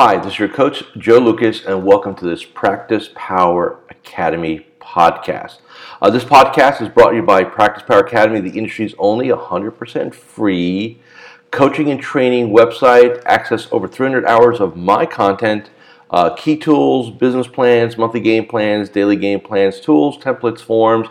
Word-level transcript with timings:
Hi, 0.00 0.16
this 0.16 0.34
is 0.34 0.38
your 0.38 0.48
coach, 0.48 0.84
Joe 0.96 1.18
Lucas, 1.18 1.64
and 1.64 1.84
welcome 1.84 2.14
to 2.14 2.24
this 2.24 2.44
Practice 2.44 3.10
Power 3.16 3.80
Academy 3.90 4.64
podcast. 4.80 5.58
Uh, 6.00 6.08
this 6.08 6.22
podcast 6.22 6.80
is 6.80 6.88
brought 6.88 7.10
to 7.10 7.16
you 7.16 7.22
by 7.24 7.42
Practice 7.42 7.82
Power 7.82 7.98
Academy, 7.98 8.38
the 8.38 8.56
industry's 8.56 8.94
only 8.96 9.26
100% 9.26 10.14
free 10.14 11.00
coaching 11.50 11.90
and 11.90 12.00
training 12.00 12.50
website. 12.50 13.20
Access 13.26 13.66
over 13.72 13.88
300 13.88 14.24
hours 14.24 14.60
of 14.60 14.76
my 14.76 15.04
content, 15.04 15.70
uh, 16.10 16.32
key 16.36 16.56
tools, 16.56 17.10
business 17.10 17.48
plans, 17.48 17.98
monthly 17.98 18.20
game 18.20 18.46
plans, 18.46 18.88
daily 18.90 19.16
game 19.16 19.40
plans, 19.40 19.80
tools, 19.80 20.16
templates, 20.16 20.60
forms, 20.60 21.08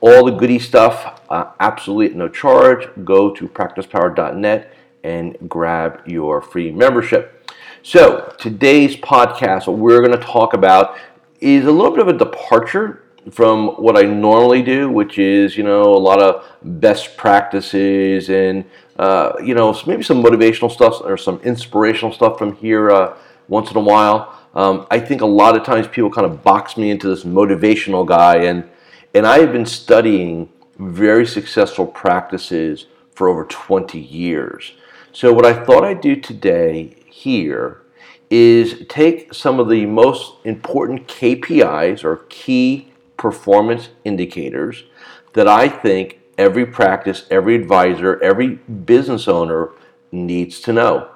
all 0.00 0.24
the 0.24 0.32
goody 0.32 0.58
stuff, 0.58 1.20
uh, 1.28 1.50
absolutely 1.60 2.06
at 2.06 2.16
no 2.16 2.26
charge. 2.26 2.88
Go 3.04 3.34
to 3.34 3.46
practicepower.net 3.46 4.74
and 5.04 5.36
grab 5.46 6.00
your 6.06 6.40
free 6.40 6.70
membership. 6.70 7.39
So, 7.82 8.34
today's 8.38 8.94
podcast, 8.94 9.66
what 9.66 9.78
we're 9.78 10.00
going 10.00 10.12
to 10.12 10.22
talk 10.22 10.52
about 10.52 10.98
is 11.40 11.64
a 11.64 11.72
little 11.72 11.90
bit 11.90 12.00
of 12.00 12.08
a 12.08 12.18
departure 12.18 13.04
from 13.30 13.68
what 13.68 13.96
I 13.96 14.02
normally 14.02 14.60
do, 14.60 14.90
which 14.90 15.18
is, 15.18 15.56
you 15.56 15.62
know, 15.62 15.84
a 15.84 15.96
lot 15.96 16.20
of 16.20 16.44
best 16.62 17.16
practices 17.16 18.28
and, 18.28 18.66
uh, 18.98 19.32
you 19.42 19.54
know, 19.54 19.74
maybe 19.86 20.02
some 20.02 20.22
motivational 20.22 20.70
stuff 20.70 21.00
or 21.02 21.16
some 21.16 21.40
inspirational 21.40 22.12
stuff 22.12 22.36
from 22.36 22.54
here 22.56 22.90
uh, 22.90 23.16
once 23.48 23.70
in 23.70 23.78
a 23.78 23.80
while. 23.80 24.38
Um, 24.54 24.86
I 24.90 25.00
think 25.00 25.22
a 25.22 25.26
lot 25.26 25.56
of 25.56 25.64
times 25.64 25.88
people 25.88 26.10
kind 26.10 26.26
of 26.26 26.42
box 26.42 26.76
me 26.76 26.90
into 26.90 27.08
this 27.08 27.24
motivational 27.24 28.06
guy, 28.06 28.42
and, 28.42 28.68
and 29.14 29.26
I 29.26 29.38
have 29.38 29.52
been 29.52 29.64
studying 29.64 30.50
very 30.78 31.26
successful 31.26 31.86
practices 31.86 32.88
for 33.14 33.30
over 33.30 33.46
20 33.46 33.98
years. 33.98 34.72
So, 35.12 35.32
what 35.32 35.46
I 35.46 35.64
thought 35.64 35.82
I'd 35.82 36.02
do 36.02 36.14
today 36.14 36.96
here 37.10 37.82
is 38.30 38.86
take 38.88 39.34
some 39.34 39.58
of 39.58 39.68
the 39.68 39.86
most 39.86 40.34
important 40.44 41.08
KPIs 41.08 42.04
or 42.04 42.24
key 42.28 42.92
performance 43.16 43.90
indicators 44.04 44.84
that 45.32 45.48
I 45.48 45.68
think 45.68 46.20
every 46.38 46.64
practice, 46.64 47.26
every 47.30 47.54
advisor, 47.54 48.22
every 48.22 48.56
business 48.84 49.28
owner 49.28 49.70
needs 50.12 50.60
to 50.60 50.72
know. 50.72 51.10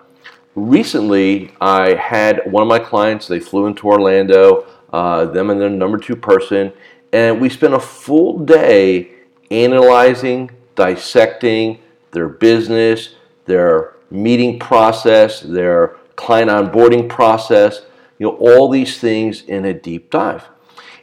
Recently, 0.55 1.53
I 1.61 1.95
had 1.95 2.43
one 2.51 2.63
of 2.63 2.69
my 2.69 2.79
clients, 2.79 3.27
they 3.27 3.41
flew 3.41 3.67
into 3.67 3.89
Orlando, 3.89 4.67
uh, 4.93 5.25
them 5.25 5.51
and 5.51 5.61
their 5.61 5.71
number 5.71 5.99
two 5.99 6.15
person, 6.15 6.73
and 7.13 7.41
we 7.41 7.49
spent 7.49 7.75
a 7.75 7.81
full 7.81 8.39
day 8.39 9.11
analyzing, 9.51 10.51
dissecting 10.75 11.81
their 12.13 12.29
business, 12.29 13.15
their 13.47 13.94
meeting 14.15 14.59
process, 14.59 15.41
their 15.41 15.97
client 16.17 16.51
onboarding 16.51 17.09
process, 17.09 17.83
you 18.19 18.27
know, 18.27 18.37
all 18.37 18.69
these 18.69 18.99
things 18.99 19.43
in 19.43 19.65
a 19.65 19.75
deep 19.75 20.11
dive. 20.11 20.49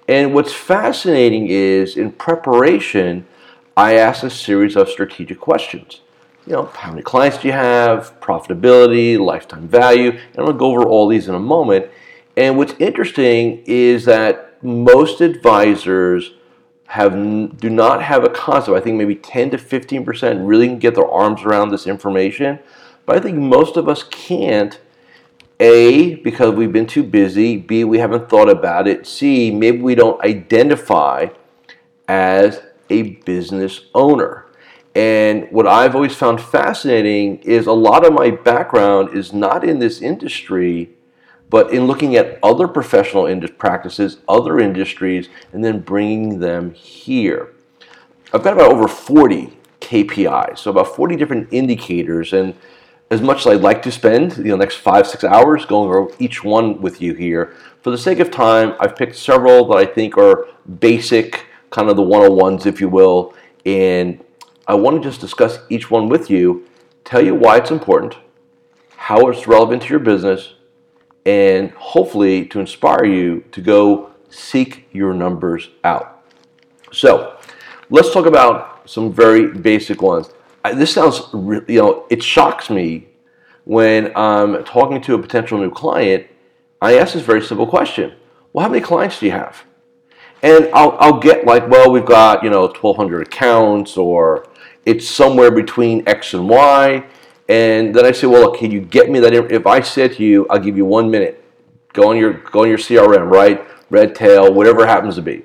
And 0.08 0.34
what's 0.34 0.54
fascinating 0.54 1.48
is 1.48 1.98
in 1.98 2.12
preparation, 2.12 3.26
I 3.78 3.96
ask 3.96 4.24
a 4.24 4.30
series 4.30 4.76
of 4.76 4.90
strategic 4.90 5.40
questions. 5.40 6.02
You 6.48 6.54
know, 6.54 6.66
how 6.66 6.90
many 6.90 7.04
clients 7.04 7.38
do 7.38 7.48
you 7.48 7.54
have, 7.54 8.20
profitability, 8.20 9.20
lifetime 9.20 9.68
value, 9.68 10.12
and 10.12 10.38
I'm 10.38 10.48
to 10.48 10.54
go 10.54 10.72
over 10.72 10.84
all 10.84 11.08
these 11.08 11.28
in 11.28 11.36
a 11.36 11.40
moment. 11.40 11.88
And 12.36 12.58
what's 12.58 12.74
interesting 12.80 13.64
is 13.66 14.06
that 14.06 14.64
most 14.64 15.22
advisors 15.22 16.32
have 16.88 17.14
do 17.58 17.70
not 17.70 18.04
have 18.04 18.24
a 18.24 18.30
concept. 18.30 18.76
I 18.76 18.82
think 18.82 18.98
maybe 18.98 19.16
10 19.16 19.52
to 19.52 19.58
15 19.58 20.04
percent 20.04 20.46
really 20.46 20.68
can 20.68 20.80
get 20.80 20.96
their 20.96 21.08
arms 21.08 21.44
around 21.44 21.70
this 21.70 21.88
information, 21.88 22.60
but 23.06 23.16
I 23.16 23.20
think 23.20 23.38
most 23.38 23.78
of 23.78 23.88
us 23.88 24.04
can't. 24.04 24.80
A, 25.60 26.16
because 26.16 26.56
we've 26.56 26.74
been 26.74 26.88
too 26.88 27.04
busy. 27.04 27.56
B, 27.56 27.84
we 27.84 28.00
haven't 28.00 28.30
thought 28.30 28.50
about 28.50 28.88
it. 28.88 29.06
C, 29.06 29.52
maybe 29.52 29.78
we 29.78 29.94
don't 29.94 30.20
identify 30.26 31.28
as 32.08 32.64
a 32.90 33.04
business 33.04 33.82
owner. 33.94 34.48
And 34.96 35.48
what 35.52 35.68
I've 35.68 35.96
always 35.96 36.16
found 36.16 36.42
fascinating 36.42 37.38
is 37.40 37.68
a 37.68 37.74
lot 37.74 38.06
of 38.06 38.14
my 38.14 38.32
background 38.32 39.16
is 39.16 39.34
not 39.34 39.64
in 39.64 39.80
this 39.80 40.02
industry, 40.02 40.90
but 41.50 41.72
in 41.72 41.86
looking 41.86 42.16
at 42.16 42.40
other 42.44 42.68
professional 42.68 43.30
practices, 43.58 44.18
other 44.28 44.60
industries, 44.60 45.30
and 45.54 45.64
then 45.64 45.80
bringing 45.80 46.40
them 46.40 46.74
here. 46.74 47.54
I've 48.34 48.44
got 48.44 48.54
about 48.54 48.72
over 48.72 48.88
40 48.88 49.58
KPIs, 49.80 50.58
so 50.58 50.72
about 50.72 50.96
40 50.96 51.16
different 51.16 51.50
indicators, 51.52 52.34
and 52.34 52.56
as 53.12 53.22
much 53.22 53.42
as 53.42 53.48
I'd 53.48 53.62
like 53.62 53.82
to 53.84 53.92
spend 53.92 54.32
the 54.32 54.44
you 54.44 54.50
know, 54.50 54.56
next 54.56 54.78
five, 54.78 55.06
six 55.06 55.26
hours 55.26 55.66
going 55.66 55.90
over 55.90 56.16
each 56.18 56.46
one 56.46 56.82
with 56.82 57.02
you 57.02 57.14
here, 57.14 57.54
for 57.82 57.92
the 57.92 57.98
sake 57.98 58.20
of 58.20 58.32
time, 58.32 58.74
I've 58.80 58.96
picked 58.96 59.18
several 59.18 59.66
that 59.68 59.76
I 59.76 59.86
think 59.86 60.18
are 60.18 60.48
basic, 60.80 61.46
kind 61.72 61.90
of 61.90 61.98
the 61.98 62.04
101s, 62.04 62.66
if 62.66 62.80
you 62.80 62.88
will, 62.88 63.34
and 63.66 64.24
I 64.66 64.76
want 64.76 64.96
to 64.96 65.08
just 65.08 65.20
discuss 65.20 65.60
each 65.70 65.92
one 65.92 66.08
with 66.08 66.30
you, 66.30 66.66
tell 67.04 67.24
you 67.24 67.36
why 67.36 67.58
it's 67.58 67.70
important, 67.70 68.16
how 68.96 69.28
it's 69.28 69.46
relevant 69.46 69.84
to 69.84 69.90
your 69.90 70.00
business, 70.00 70.54
and 71.26 71.72
hopefully 71.72 72.46
to 72.46 72.62
inspire 72.62 73.04
you 73.04 73.44
to 73.52 73.62
go 73.62 74.12
seek 74.30 74.88
your 74.94 75.14
numbers 75.14 75.70
out. 75.84 76.24
So, 76.94 77.38
let's 77.90 78.14
talk 78.14 78.26
about 78.26 78.90
some 78.90 79.12
very 79.12 79.52
basic 79.52 80.02
ones 80.02 80.30
this 80.64 80.94
sounds, 80.94 81.22
you 81.34 81.82
know, 81.82 82.06
it 82.10 82.24
shocks 82.24 82.70
me 82.70 83.08
when 83.66 84.12
I'm 84.16 84.64
talking 84.64 85.02
to 85.02 85.16
a 85.16 85.20
potential 85.20 85.58
new 85.58 85.72
client. 85.72 86.28
I 86.82 86.98
ask 86.98 87.14
this 87.14 87.24
very 87.24 87.42
simple 87.42 87.68
question: 87.68 88.14
Well, 88.54 88.64
how 88.66 88.72
many 88.72 88.84
clients 88.84 89.20
do 89.20 89.26
you 89.26 89.32
have? 89.32 89.64
And 90.44 90.70
I'll, 90.74 90.98
I'll 91.00 91.20
get 91.20 91.46
like, 91.46 91.68
well, 91.70 91.92
we've 91.92 92.06
got 92.06 92.44
you 92.44 92.50
know 92.50 92.62
1,200 92.62 93.28
accounts, 93.28 93.98
or 93.98 94.48
it's 94.86 95.08
somewhere 95.08 95.52
between 95.52 96.08
X 96.08 96.34
and 96.34 96.50
Y. 96.50 97.06
And 97.50 97.94
then 97.94 98.06
I 98.06 98.12
say, 98.14 98.28
well, 98.28 98.44
look, 98.44 98.58
can 98.58 98.72
you 98.72 98.80
get 98.80 99.10
me 99.10 99.20
that? 99.20 99.34
If 99.34 99.68
I 99.68 99.82
said 99.82 100.14
to 100.14 100.24
you, 100.24 100.48
I'll 100.50 100.60
give 100.60 100.78
you 100.78 100.86
one 100.86 101.12
minute. 101.12 101.44
Go 101.94 102.10
on 102.10 102.18
your 102.18 102.34
go 102.34 102.62
on 102.62 102.70
your 102.70 102.78
CRM, 102.78 103.30
right? 103.30 103.66
Redtail, 103.90 104.54
whatever 104.54 104.84
it 104.84 104.88
happens 104.88 105.16
to 105.16 105.22
be. 105.22 105.44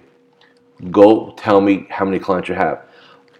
Go 0.91 1.32
tell 1.32 1.60
me 1.60 1.87
how 1.91 2.05
many 2.05 2.19
clients 2.19 2.49
you 2.49 2.55
have. 2.55 2.84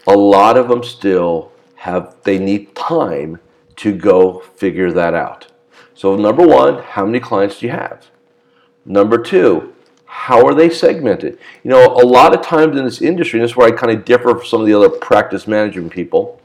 A 0.09 0.17
lot 0.17 0.57
of 0.57 0.69
them 0.69 0.83
still 0.83 1.53
have 1.77 2.17
they 2.25 2.39
need 2.39 2.75
time 2.75 3.39
to 3.77 3.97
go 3.97 4.41
figure 4.41 4.93
that 4.93 5.15
out. 5.15 5.47
So 5.95 6.17
number 6.17 6.47
one, 6.47 6.83
how 6.83 7.07
many 7.07 7.21
clients 7.21 7.61
do 7.61 7.67
you 7.67 7.73
have? 7.73 8.11
Number 8.85 9.19
two, 9.19 9.75
how 10.05 10.47
are 10.47 10.55
they 10.55 10.71
segmented? 10.71 11.39
You 11.63 11.71
know, 11.71 11.87
a 11.87 12.07
lot 12.07 12.35
of 12.35 12.45
times 12.45 12.77
in 12.77 12.85
this 12.85 13.03
industry, 13.03 13.39
and 13.39 13.45
this 13.45 13.53
is 13.53 13.57
where 13.57 13.69
I 13.69 13.77
kind 13.77 13.97
of 13.97 14.05
differ 14.05 14.35
from 14.35 14.45
some 14.45 14.61
of 14.61 14.67
the 14.67 14.75
other 14.75 14.89
practice 14.89 15.47
management 15.47 15.93
people, 15.93 16.41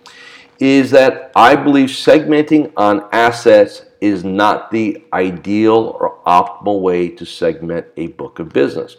is 0.60 0.92
that 0.92 1.32
I 1.36 1.56
believe 1.56 1.90
segmenting 1.90 2.72
on 2.78 3.08
assets 3.12 3.86
is 4.00 4.24
not 4.24 4.72
the 4.72 5.04
ideal 5.14 5.98
or 6.00 6.20
optimal 6.26 6.82
way 6.82 7.10
to 7.10 7.26
segment 7.26 7.88
a 7.98 8.08
book 8.08 8.40
of 8.40 8.50
business. 8.50 8.98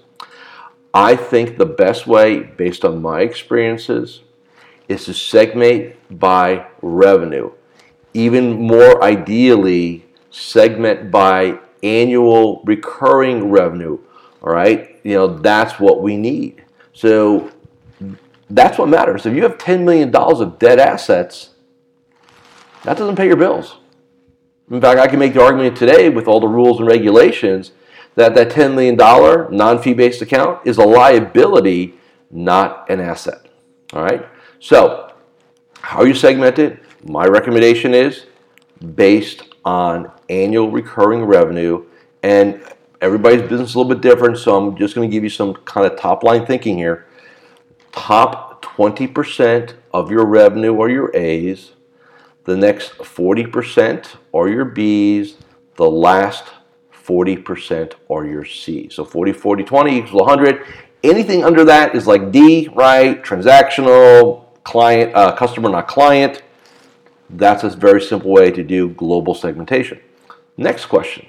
I 0.94 1.16
think 1.16 1.58
the 1.58 1.66
best 1.66 2.06
way, 2.06 2.40
based 2.40 2.84
on 2.84 3.02
my 3.02 3.22
experiences, 3.22 4.20
is 4.88 5.04
to 5.06 5.14
segment 5.14 5.94
by 6.10 6.66
revenue. 6.80 7.52
Even 8.14 8.60
more 8.60 9.02
ideally, 9.02 10.04
segment 10.30 11.10
by 11.10 11.58
annual 11.82 12.62
recurring 12.64 13.50
revenue. 13.50 13.98
All 14.42 14.52
right, 14.52 15.00
you 15.04 15.14
know 15.14 15.38
that's 15.38 15.78
what 15.78 16.02
we 16.02 16.16
need. 16.16 16.64
So 16.92 17.50
that's 18.50 18.78
what 18.78 18.88
matters. 18.88 19.24
If 19.24 19.34
you 19.34 19.42
have 19.42 19.56
$10 19.58 19.84
million 19.84 20.14
of 20.14 20.58
dead 20.58 20.78
assets, 20.78 21.50
that 22.84 22.96
doesn't 22.96 23.16
pay 23.16 23.26
your 23.26 23.36
bills. 23.36 23.78
In 24.70 24.80
fact, 24.80 24.98
I 24.98 25.06
can 25.06 25.18
make 25.18 25.34
the 25.34 25.42
argument 25.42 25.76
today 25.76 26.08
with 26.08 26.26
all 26.26 26.40
the 26.40 26.48
rules 26.48 26.78
and 26.78 26.88
regulations 26.88 27.72
that 28.14 28.34
that 28.34 28.50
$10 28.50 28.74
million 28.74 28.96
non 29.56 29.82
fee 29.82 29.94
based 29.94 30.22
account 30.22 30.66
is 30.66 30.76
a 30.76 30.82
liability, 30.84 31.94
not 32.30 32.88
an 32.90 33.00
asset. 33.00 33.46
All 33.92 34.02
right? 34.02 34.26
So, 34.62 35.12
how 35.80 36.04
you 36.04 36.14
segment 36.14 36.60
it, 36.60 36.84
my 37.04 37.24
recommendation 37.24 37.94
is 37.94 38.26
based 38.94 39.42
on 39.64 40.08
annual 40.28 40.70
recurring 40.70 41.24
revenue. 41.24 41.84
And 42.22 42.62
everybody's 43.00 43.42
business 43.42 43.70
is 43.70 43.74
a 43.74 43.78
little 43.80 43.92
bit 43.92 44.00
different, 44.00 44.38
so 44.38 44.56
I'm 44.56 44.76
just 44.76 44.94
going 44.94 45.10
to 45.10 45.12
give 45.12 45.24
you 45.24 45.30
some 45.30 45.54
kind 45.54 45.84
of 45.84 45.98
top 45.98 46.22
line 46.22 46.46
thinking 46.46 46.78
here. 46.78 47.08
Top 47.90 48.64
20% 48.64 49.74
of 49.92 50.12
your 50.12 50.26
revenue 50.26 50.80
are 50.80 50.88
your 50.88 51.10
A's, 51.12 51.72
the 52.44 52.56
next 52.56 52.92
40% 52.98 54.10
are 54.32 54.48
your 54.48 54.64
B's, 54.64 55.38
the 55.74 55.90
last 55.90 56.44
40% 57.04 57.94
are 58.08 58.24
your 58.24 58.44
C's. 58.44 58.94
So 58.94 59.04
40, 59.04 59.32
40, 59.32 59.64
20 59.64 59.98
equals 59.98 60.12
100. 60.12 60.64
Anything 61.02 61.42
under 61.42 61.64
that 61.64 61.96
is 61.96 62.06
like 62.06 62.30
D, 62.30 62.68
right? 62.76 63.20
Transactional, 63.24 64.41
client, 64.64 65.14
uh, 65.14 65.32
customer, 65.34 65.68
not 65.68 65.88
client. 65.88 66.42
That's 67.30 67.64
a 67.64 67.70
very 67.70 68.02
simple 68.02 68.30
way 68.30 68.50
to 68.50 68.62
do 68.62 68.90
global 68.90 69.34
segmentation. 69.34 70.00
Next 70.56 70.86
question 70.86 71.26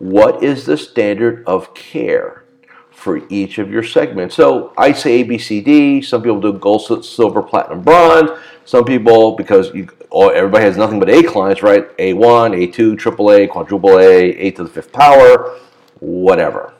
what 0.00 0.42
is 0.42 0.64
the 0.64 0.78
standard 0.78 1.44
of 1.46 1.74
care 1.74 2.42
for 2.90 3.20
each 3.28 3.58
of 3.58 3.70
your 3.70 3.82
segments? 3.82 4.34
So 4.34 4.72
I 4.76 4.92
say 4.92 5.20
A, 5.20 5.22
B, 5.24 5.36
C, 5.36 5.60
D. 5.60 6.00
Some 6.00 6.22
people 6.22 6.40
do 6.40 6.54
gold, 6.54 7.04
silver, 7.04 7.42
platinum, 7.42 7.82
bronze. 7.82 8.30
Some 8.64 8.84
people, 8.84 9.36
because 9.36 9.74
you, 9.74 9.88
everybody 10.10 10.64
has 10.64 10.78
nothing 10.78 11.00
but 11.00 11.10
A 11.10 11.22
clients, 11.22 11.62
right? 11.62 11.94
A1, 11.98 12.72
A2, 12.72 12.96
AAA, 12.96 13.50
quadruple 13.50 13.98
A, 13.98 14.30
A 14.30 14.50
to 14.52 14.64
the 14.64 14.70
fifth 14.70 14.90
power, 14.90 15.58
whatever. 16.00 16.72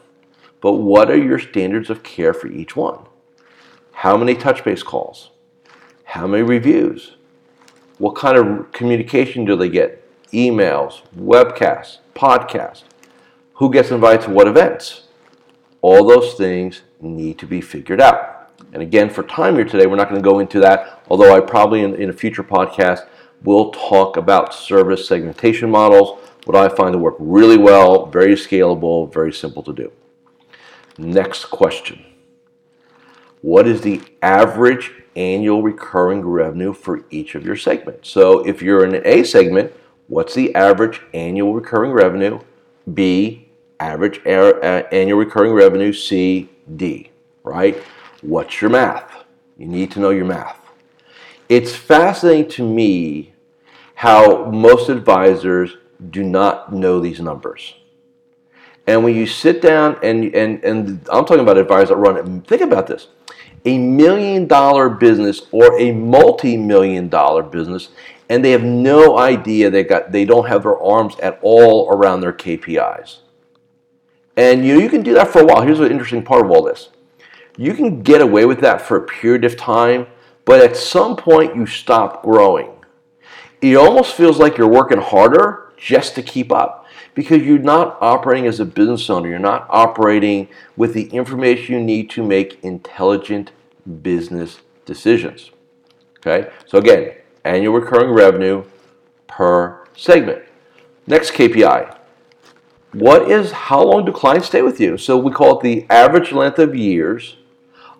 But 0.62 0.72
what 0.72 1.10
are 1.10 1.16
your 1.16 1.38
standards 1.38 1.90
of 1.90 2.02
care 2.02 2.32
for 2.32 2.46
each 2.46 2.75
one? 2.75 3.00
How 4.00 4.17
many 4.17 4.35
touch 4.35 4.64
base 4.64 4.82
calls? 4.82 5.29
How 6.05 6.26
many 6.26 6.43
reviews? 6.43 7.17
What 7.99 8.14
kind 8.17 8.38
of 8.38 8.73
communication 8.73 9.44
do 9.44 9.56
they 9.56 9.69
get? 9.69 10.02
Emails, 10.32 11.02
webcasts, 11.14 11.99
podcasts. 12.14 12.85
Who 13.56 13.70
gets 13.70 13.91
invited 13.91 14.23
to 14.23 14.31
what 14.31 14.49
events? 14.49 15.08
All 15.82 16.08
those 16.08 16.32
things 16.32 16.81
need 17.02 17.38
to 17.41 17.47
be 17.47 17.61
figured 17.61 18.00
out. 18.00 18.50
And 18.73 18.81
again, 18.81 19.11
for 19.11 19.23
time 19.23 19.56
here 19.56 19.67
today, 19.67 19.85
we're 19.85 19.97
not 19.97 20.08
going 20.08 20.23
to 20.23 20.26
go 20.26 20.38
into 20.38 20.61
that, 20.61 21.03
although 21.11 21.37
I 21.37 21.41
probably 21.41 21.82
in, 21.82 21.94
in 21.96 22.08
a 22.08 22.14
future 22.14 22.43
podcast 22.43 23.06
will 23.44 23.70
talk 23.70 24.17
about 24.17 24.55
service 24.55 25.06
segmentation 25.06 25.70
models, 25.70 26.19
what 26.46 26.56
I 26.56 26.75
find 26.75 26.94
to 26.94 26.99
work 26.99 27.17
really 27.19 27.58
well, 27.58 28.06
very 28.06 28.32
scalable, 28.32 29.12
very 29.12 29.35
simple 29.35 29.62
to 29.62 29.75
do. 29.75 29.93
Next 30.96 31.50
question 31.50 32.06
What 33.42 33.66
is 33.66 33.81
the 33.81 34.02
average 34.22 34.92
annual 35.16 35.62
recurring 35.62 36.22
revenue 36.22 36.72
for 36.72 37.04
each 37.10 37.34
of 37.34 37.44
your 37.44 37.56
segments? 37.56 38.08
So 38.10 38.40
if 38.40 38.62
you're 38.62 38.84
in 38.84 38.94
an 38.94 39.02
A 39.04 39.25
segment, 39.25 39.72
what's 40.08 40.34
the 40.34 40.54
average 40.54 41.00
annual 41.14 41.54
recurring 41.54 41.92
revenue? 41.92 42.40
B, 42.92 43.48
average 43.78 44.20
uh, 44.26 44.82
annual 44.92 45.19
recurring 45.19 45.52
revenue. 45.52 45.92
C, 45.92 46.50
D, 46.76 47.10
right? 47.42 47.76
What's 48.20 48.60
your 48.60 48.70
math? 48.70 49.25
You 49.56 49.66
need 49.66 49.90
to 49.93 50.00
know 50.00 50.10
your 50.10 50.26
math. 50.26 50.58
It's 51.48 51.75
fascinating 51.75 52.50
to 52.52 52.69
me 52.69 53.32
how 53.94 54.44
most 54.46 54.88
advisors 54.88 55.76
do 56.10 56.22
not 56.22 56.72
know 56.72 57.00
these 57.00 57.20
numbers. 57.20 57.75
And 58.86 59.04
when 59.04 59.14
you 59.14 59.26
sit 59.26 59.60
down 59.60 59.98
and 60.02 60.34
and 60.34 60.62
and 60.64 61.08
I'm 61.12 61.25
talking 61.25 61.40
about 61.40 61.58
advisors 61.58 61.90
that 61.90 61.96
run 61.96 62.16
it, 62.16 62.46
think 62.46 62.62
about 62.62 62.86
this. 62.86 63.08
A 63.64 63.78
million 63.78 64.46
dollar 64.46 64.88
business 64.88 65.42
or 65.52 65.78
a 65.78 65.92
multi-million 65.92 67.08
dollar 67.08 67.42
business, 67.42 67.90
and 68.28 68.44
they 68.44 68.52
have 68.52 68.64
no 68.64 69.18
idea 69.18 69.70
they 69.70 69.84
got 69.84 70.12
they 70.12 70.24
don't 70.24 70.48
have 70.48 70.62
their 70.62 70.78
arms 70.78 71.18
at 71.20 71.38
all 71.42 71.90
around 71.90 72.20
their 72.20 72.32
KPIs. 72.32 73.18
And 74.36 74.64
you 74.64 74.74
know, 74.74 74.80
you 74.80 74.88
can 74.88 75.02
do 75.02 75.14
that 75.14 75.28
for 75.28 75.42
a 75.42 75.44
while. 75.44 75.62
Here's 75.62 75.78
the 75.78 75.90
interesting 75.90 76.22
part 76.22 76.44
of 76.44 76.50
all 76.50 76.62
this. 76.62 76.88
You 77.56 77.74
can 77.74 78.02
get 78.02 78.22
away 78.22 78.46
with 78.46 78.60
that 78.60 78.80
for 78.80 78.96
a 78.96 79.02
period 79.02 79.44
of 79.44 79.56
time, 79.56 80.06
but 80.46 80.60
at 80.60 80.76
some 80.76 81.16
point 81.16 81.54
you 81.54 81.66
stop 81.66 82.22
growing. 82.22 82.70
It 83.60 83.76
almost 83.76 84.14
feels 84.14 84.38
like 84.38 84.56
you're 84.56 84.66
working 84.66 85.00
harder 85.00 85.72
just 85.76 86.14
to 86.14 86.22
keep 86.22 86.50
up 86.50 86.80
because 87.14 87.42
you're 87.42 87.58
not 87.58 87.98
operating 88.00 88.46
as 88.46 88.60
a 88.60 88.64
business 88.64 89.08
owner. 89.10 89.28
You're 89.28 89.38
not 89.38 89.66
operating 89.68 90.48
with 90.76 90.94
the 90.94 91.04
information 91.08 91.74
you 91.74 91.80
need 91.80 92.10
to 92.10 92.24
make 92.24 92.62
intelligent 92.62 93.52
business 94.02 94.60
decisions. 94.84 95.50
Okay? 96.18 96.50
So 96.66 96.78
again, 96.78 97.14
annual 97.44 97.74
recurring 97.74 98.10
revenue 98.10 98.64
per 99.26 99.86
segment. 99.96 100.42
Next 101.06 101.32
KPI. 101.32 101.96
What 102.92 103.30
is 103.30 103.52
how 103.52 103.82
long 103.82 104.04
do 104.04 104.12
clients 104.12 104.48
stay 104.48 104.62
with 104.62 104.80
you? 104.80 104.98
So 104.98 105.16
we 105.16 105.30
call 105.30 105.58
it 105.58 105.62
the 105.62 105.86
average 105.88 106.32
length 106.32 106.58
of 106.58 106.74
years 106.74 107.36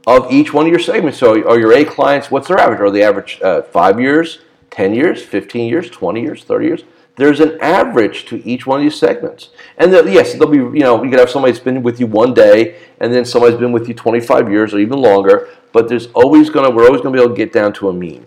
of 0.07 0.31
each 0.33 0.53
one 0.53 0.67
of 0.67 0.71
your 0.71 0.81
segments. 0.81 1.19
So 1.19 1.47
are 1.49 1.59
your 1.59 1.73
A 1.73 1.85
clients, 1.85 2.31
what's 2.31 2.49
their 2.49 2.59
average? 2.59 2.81
Are 2.81 2.91
they 2.91 3.03
average 3.03 3.41
uh, 3.43 3.63
five 3.63 4.01
years, 4.01 4.41
10 4.71 4.95
years, 4.95 5.23
15 5.23 5.69
years, 5.69 5.91
20 5.91 6.21
years, 6.21 6.45
30 6.45 6.67
years? 6.67 6.85
There's 7.21 7.41
an 7.41 7.59
average 7.61 8.25
to 8.25 8.43
each 8.49 8.67
one 8.67 8.81
of 8.81 8.83
these 8.83 8.99
segments. 8.99 9.51
And 9.77 9.93
yes, 9.93 10.33
there'll 10.33 10.49
be, 10.49 10.57
you 10.57 10.83
know, 10.83 11.05
you 11.05 11.11
could 11.11 11.19
have 11.19 11.29
somebody 11.29 11.53
that's 11.53 11.63
been 11.63 11.83
with 11.83 12.01
you 12.01 12.07
one 12.07 12.33
day 12.33 12.79
and 12.99 13.13
then 13.13 13.27
somebody's 13.27 13.59
been 13.59 13.73
with 13.73 13.89
you 13.89 13.95
25 13.95 14.51
years 14.51 14.73
or 14.73 14.79
even 14.79 14.99
longer, 14.99 15.51
but 15.73 15.87
there's 15.87 16.07
always 16.15 16.49
going 16.49 16.67
to, 16.67 16.75
we're 16.75 16.87
always 16.87 17.03
going 17.03 17.13
to 17.13 17.19
be 17.19 17.23
able 17.23 17.35
to 17.35 17.37
get 17.37 17.53
down 17.53 17.75
to 17.75 17.91
a 17.91 17.93
mean. 17.93 18.25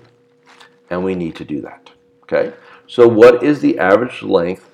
And 0.91 1.03
we 1.03 1.15
need 1.15 1.35
to 1.37 1.43
do 1.43 1.59
that. 1.61 1.89
Okay? 2.23 2.53
So, 2.85 3.07
what 3.07 3.41
is 3.41 3.61
the 3.61 3.79
average 3.79 4.21
length 4.21 4.69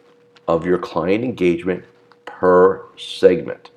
of 0.50 0.66
your 0.66 0.80
client 0.80 1.24
engagement 1.24 1.86
per 2.26 2.84
segment? 2.98 3.70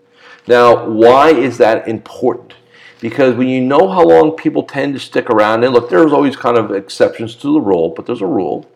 Now, 0.48 0.88
why 0.88 1.30
is 1.30 1.58
that 1.58 1.86
important? 1.86 2.54
Because 3.00 3.36
when 3.36 3.46
you 3.46 3.60
know 3.60 3.88
how 3.88 4.02
long 4.02 4.32
people 4.32 4.64
tend 4.64 4.94
to 4.94 5.00
stick 5.00 5.30
around, 5.30 5.62
and 5.62 5.72
look, 5.72 5.88
there's 5.88 6.12
always 6.12 6.34
kind 6.34 6.58
of 6.58 6.72
exceptions 6.72 7.36
to 7.36 7.52
the 7.52 7.60
rule, 7.60 7.90
but 7.90 8.06
there's 8.06 8.22
a 8.22 8.26
rule 8.26 8.68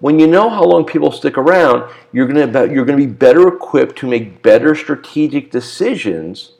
when 0.00 0.18
you 0.18 0.26
know 0.26 0.50
how 0.50 0.64
long 0.64 0.84
people 0.84 1.10
stick 1.10 1.38
around, 1.38 1.90
you're 2.12 2.26
going 2.26 2.52
to 2.52 2.72
you're 2.72 2.84
going 2.84 2.98
to 2.98 3.06
be 3.06 3.12
better 3.12 3.48
equipped 3.48 3.96
to 3.96 4.06
make 4.06 4.42
better 4.42 4.74
strategic 4.74 5.50
decisions 5.50 6.52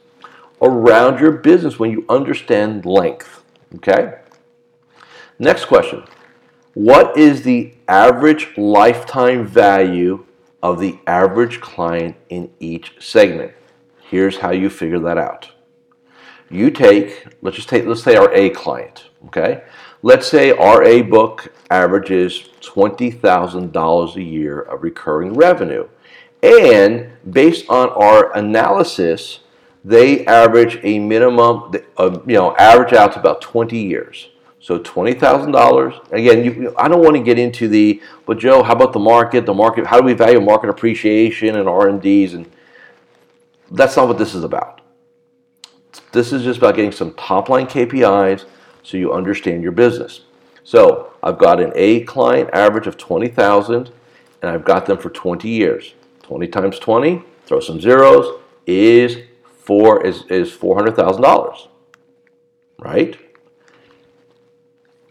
around 0.62 1.20
your 1.20 1.32
business 1.32 1.78
when 1.78 1.90
you 1.90 2.04
understand 2.08 2.86
length. 2.86 3.42
Okay? 3.76 4.18
Next 5.38 5.66
question. 5.66 6.04
What 6.74 7.16
is 7.16 7.42
the 7.42 7.74
average 7.88 8.56
lifetime 8.56 9.46
value 9.46 10.24
of 10.62 10.80
the 10.80 10.98
average 11.06 11.60
client 11.60 12.16
in 12.28 12.50
each 12.60 12.94
segment? 13.00 13.52
Here's 14.00 14.38
how 14.38 14.52
you 14.52 14.70
figure 14.70 14.98
that 15.00 15.18
out. 15.18 15.50
You 16.48 16.70
take, 16.70 17.26
let's 17.42 17.56
just 17.56 17.68
take, 17.68 17.86
let's 17.86 18.02
say 18.02 18.16
our 18.16 18.32
A 18.32 18.50
client, 18.50 19.08
okay? 19.26 19.64
Let's 20.02 20.28
say 20.28 20.50
our 20.50 20.84
A 20.84 21.02
book 21.02 21.52
averages 21.70 22.50
$20,000 22.60 24.16
a 24.16 24.22
year 24.22 24.60
of 24.60 24.82
recurring 24.82 25.34
revenue. 25.34 25.88
And 26.42 27.10
based 27.30 27.68
on 27.70 27.88
our 27.90 28.36
analysis, 28.36 29.40
they 29.84 30.26
average 30.26 30.78
a 30.82 30.98
minimum, 30.98 31.72
uh, 31.96 32.18
you 32.26 32.34
know, 32.34 32.54
average 32.56 32.92
out 32.92 33.14
to 33.14 33.20
about 33.20 33.40
20 33.40 33.78
years. 33.78 34.28
So 34.60 34.78
$20,000. 34.78 36.12
Again, 36.12 36.44
you, 36.44 36.74
I 36.76 36.88
don't 36.88 37.02
want 37.02 37.16
to 37.16 37.22
get 37.22 37.38
into 37.38 37.68
the, 37.68 38.02
but 38.26 38.38
Joe, 38.38 38.62
how 38.62 38.74
about 38.74 38.92
the 38.92 38.98
market? 38.98 39.46
The 39.46 39.54
market, 39.54 39.86
how 39.86 39.98
do 39.98 40.04
we 40.04 40.12
value 40.12 40.40
market 40.40 40.68
appreciation 40.68 41.56
and 41.56 41.66
RMDs? 41.68 42.34
And 42.34 42.50
that's 43.70 43.96
not 43.96 44.08
what 44.08 44.18
this 44.18 44.34
is 44.34 44.44
about. 44.44 44.82
This 46.12 46.32
is 46.32 46.42
just 46.42 46.58
about 46.58 46.76
getting 46.76 46.92
some 46.92 47.14
top 47.14 47.48
line 47.48 47.66
KPIs 47.66 48.44
so 48.86 48.96
you 48.96 49.12
understand 49.12 49.64
your 49.64 49.72
business. 49.72 50.20
So 50.62 51.12
I've 51.20 51.38
got 51.38 51.60
an 51.60 51.72
A 51.74 52.04
client 52.04 52.50
average 52.52 52.86
of 52.86 52.96
20,000 52.96 53.90
and 54.42 54.50
I've 54.50 54.64
got 54.64 54.86
them 54.86 54.96
for 54.96 55.10
20 55.10 55.48
years. 55.48 55.94
20 56.22 56.46
times 56.46 56.78
20, 56.78 57.24
throw 57.46 57.58
some 57.58 57.80
zeros, 57.80 58.40
is 58.64 59.18
four 59.42 60.06
is, 60.06 60.22
is 60.26 60.52
$400,000. 60.52 61.68
Right? 62.78 63.18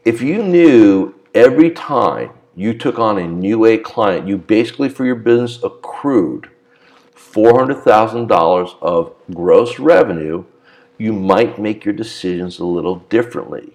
If 0.05 0.21
you 0.21 0.41
knew 0.41 1.15
every 1.33 1.71
time 1.71 2.31
you 2.55 2.73
took 2.77 2.97
on 2.97 3.17
a 3.17 3.27
new 3.27 3.65
A 3.65 3.77
client, 3.77 4.25
you 4.25 4.37
basically 4.37 4.87
for 4.87 5.03
your 5.05 5.15
business 5.15 5.61
accrued 5.61 6.49
$400,000 7.17 8.75
of 8.81 9.13
gross 9.33 9.79
revenue, 9.79 10.45
you 10.97 11.13
might 11.13 11.59
make 11.59 11.85
your 11.85 11.93
decisions 11.93 12.59
a 12.59 12.65
little 12.65 12.95
differently. 13.09 13.73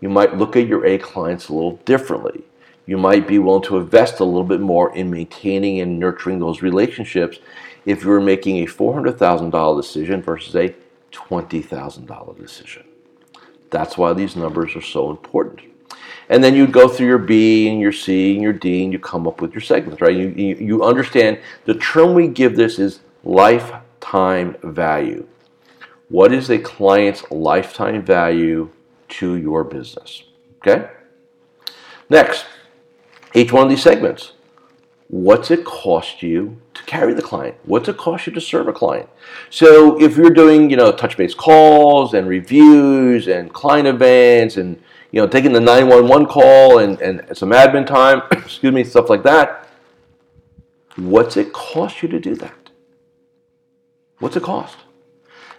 You 0.00 0.08
might 0.08 0.36
look 0.36 0.56
at 0.56 0.66
your 0.66 0.84
A 0.86 0.98
clients 0.98 1.48
a 1.48 1.54
little 1.54 1.76
differently. 1.84 2.44
You 2.86 2.96
might 2.96 3.28
be 3.28 3.38
willing 3.38 3.64
to 3.64 3.76
invest 3.76 4.20
a 4.20 4.24
little 4.24 4.44
bit 4.44 4.60
more 4.60 4.96
in 4.96 5.10
maintaining 5.10 5.80
and 5.80 5.98
nurturing 5.98 6.38
those 6.38 6.62
relationships 6.62 7.38
if 7.84 8.02
you're 8.02 8.20
making 8.20 8.62
a 8.62 8.66
$400,000 8.66 9.76
decision 9.76 10.22
versus 10.22 10.54
a 10.54 10.74
$20,000 11.12 12.38
decision. 12.38 12.84
That's 13.70 13.98
why 13.98 14.12
these 14.12 14.36
numbers 14.36 14.74
are 14.76 14.82
so 14.82 15.10
important. 15.10 15.60
And 16.30 16.44
then 16.44 16.54
you 16.54 16.66
go 16.66 16.88
through 16.88 17.06
your 17.06 17.18
B 17.18 17.68
and 17.68 17.80
your 17.80 17.92
C 17.92 18.34
and 18.34 18.42
your 18.42 18.52
D 18.52 18.84
and 18.84 18.92
you 18.92 18.98
come 18.98 19.26
up 19.26 19.40
with 19.40 19.52
your 19.52 19.60
segments, 19.60 20.00
right? 20.00 20.16
You, 20.16 20.28
you, 20.28 20.54
you 20.56 20.82
understand 20.82 21.40
the 21.64 21.74
term 21.74 22.14
we 22.14 22.28
give 22.28 22.56
this 22.56 22.78
is 22.78 23.00
lifetime 23.24 24.56
value. 24.62 25.26
What 26.08 26.32
is 26.32 26.50
a 26.50 26.58
client's 26.58 27.30
lifetime 27.30 28.04
value 28.04 28.70
to 29.08 29.36
your 29.36 29.64
business. 29.64 30.24
Okay? 30.58 30.90
Next, 32.10 32.46
each 33.34 33.52
one 33.52 33.64
of 33.64 33.70
these 33.70 33.82
segments. 33.82 34.32
What's 35.08 35.50
it 35.50 35.64
cost 35.64 36.22
you 36.22 36.60
to 36.74 36.82
carry 36.82 37.14
the 37.14 37.22
client? 37.22 37.56
What's 37.64 37.88
it 37.88 37.96
cost 37.96 38.26
you 38.26 38.32
to 38.34 38.40
serve 38.40 38.68
a 38.68 38.72
client? 38.74 39.08
So 39.48 40.00
if 40.00 40.16
you're 40.16 40.30
doing, 40.30 40.68
you 40.68 40.76
know, 40.76 40.92
touch 40.92 41.16
base 41.16 41.34
calls 41.34 42.12
and 42.12 42.28
reviews 42.28 43.26
and 43.26 43.52
client 43.52 43.88
events 43.88 44.58
and 44.58 44.82
you 45.10 45.22
know, 45.22 45.26
taking 45.26 45.54
the 45.54 45.60
911 45.60 46.26
call 46.26 46.78
and, 46.78 47.00
and 47.00 47.34
some 47.34 47.50
admin 47.50 47.86
time, 47.86 48.22
excuse 48.32 48.74
me, 48.74 48.84
stuff 48.84 49.08
like 49.08 49.22
that, 49.22 49.66
what's 50.96 51.38
it 51.38 51.54
cost 51.54 52.02
you 52.02 52.08
to 52.10 52.20
do 52.20 52.34
that? 52.34 52.70
What's 54.18 54.36
it 54.36 54.42
cost? 54.42 54.76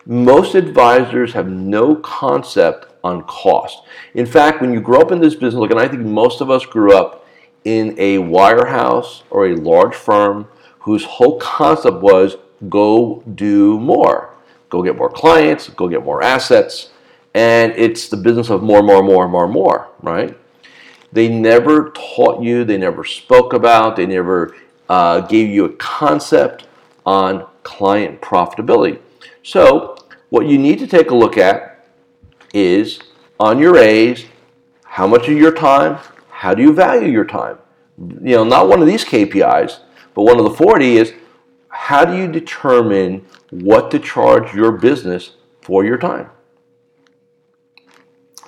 Most 0.06 0.56
advisors 0.56 1.34
have 1.34 1.48
no 1.48 1.96
concept 1.96 2.88
on 3.04 3.24
cost. 3.24 3.84
In 4.14 4.26
fact, 4.26 4.62
when 4.62 4.74
you 4.74 4.82
grow 4.82 5.02
up 5.02 5.12
in 5.12 5.20
this 5.20 5.36
business, 5.36 5.56
look, 5.56 5.72
and 5.72 5.80
I 5.80 5.88
think 5.88 6.04
most 6.04 6.42
of 6.42 6.50
us 6.50 6.66
grew 6.66 6.96
up 6.96 7.26
in 7.66 7.96
a 7.98 8.18
wirehouse 8.18 9.24
or 9.30 9.48
a 9.48 9.56
large 9.56 9.96
firm 9.96 10.48
whose 10.80 11.04
whole 11.04 11.38
concept 11.40 12.02
was 12.02 12.38
go 12.70 13.24
do 13.36 13.80
more, 13.80 14.34
go 14.70 14.82
get 14.82 14.98
more 14.98 15.10
clients, 15.10 15.70
go 15.70 15.88
get 15.88 16.04
more 16.04 16.24
assets, 16.24 16.90
and 17.34 17.74
it's 17.76 18.10
the 18.10 18.18
business 18.18 18.50
of 18.50 18.64
more, 18.64 18.82
more, 18.82 19.04
more, 19.04 19.28
more, 19.28 19.48
more, 19.48 19.90
right? 20.02 20.38
They 21.12 21.28
never 21.28 21.92
taught 21.92 22.42
you, 22.42 22.64
they 22.64 22.78
never 22.78 23.04
spoke 23.04 23.54
about, 23.54 23.96
they 23.96 24.06
never 24.06 24.56
uh, 24.88 25.22
gave 25.22 25.50
you 25.50 25.66
a 25.66 25.74
concept 25.74 26.68
on 27.06 27.46
client 27.64 28.22
profitability. 28.22 29.00
So, 29.50 29.96
what 30.30 30.46
you 30.46 30.60
need 30.60 30.78
to 30.78 30.86
take 30.86 31.10
a 31.10 31.16
look 31.16 31.36
at 31.36 31.84
is 32.54 33.00
on 33.40 33.58
your 33.58 33.80
A's, 33.80 34.26
how 34.84 35.08
much 35.08 35.28
of 35.28 35.36
your 35.36 35.52
time, 35.52 35.98
how 36.30 36.54
do 36.54 36.62
you 36.62 36.72
value 36.72 37.10
your 37.10 37.26
time? 37.26 37.58
You 37.98 38.36
know, 38.36 38.44
not 38.44 38.70
one 38.70 38.80
of 38.80 38.86
these 38.86 39.04
KPIs, 39.04 39.80
but 40.14 40.22
one 40.22 40.38
of 40.38 40.44
the 40.44 40.52
40 40.52 40.98
is 40.98 41.14
how 41.70 42.06
do 42.06 42.16
you 42.16 42.32
determine 42.32 43.26
what 43.50 43.90
to 43.90 43.98
charge 43.98 44.54
your 44.54 44.72
business 44.72 45.32
for 45.64 45.84
your 45.84 45.98
time? 45.98 46.30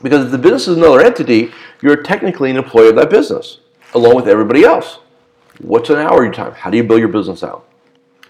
Because 0.03 0.25
if 0.25 0.31
the 0.31 0.37
business 0.37 0.67
is 0.67 0.77
another 0.77 1.01
entity, 1.01 1.51
you're 1.81 2.03
technically 2.03 2.51
an 2.51 2.57
employee 2.57 2.89
of 2.89 2.95
that 2.97 3.09
business, 3.09 3.61
along 3.95 4.17
with 4.17 4.27
everybody 4.27 4.65
else. 4.65 4.99
What's 5.61 5.89
an 5.89 5.97
hour 5.97 6.19
of 6.19 6.25
your 6.25 6.33
time? 6.33 6.51
How 6.51 6.69
do 6.69 6.77
you 6.77 6.83
build 6.83 6.99
your 6.99 7.09
business 7.09 7.43
out? 7.43 7.67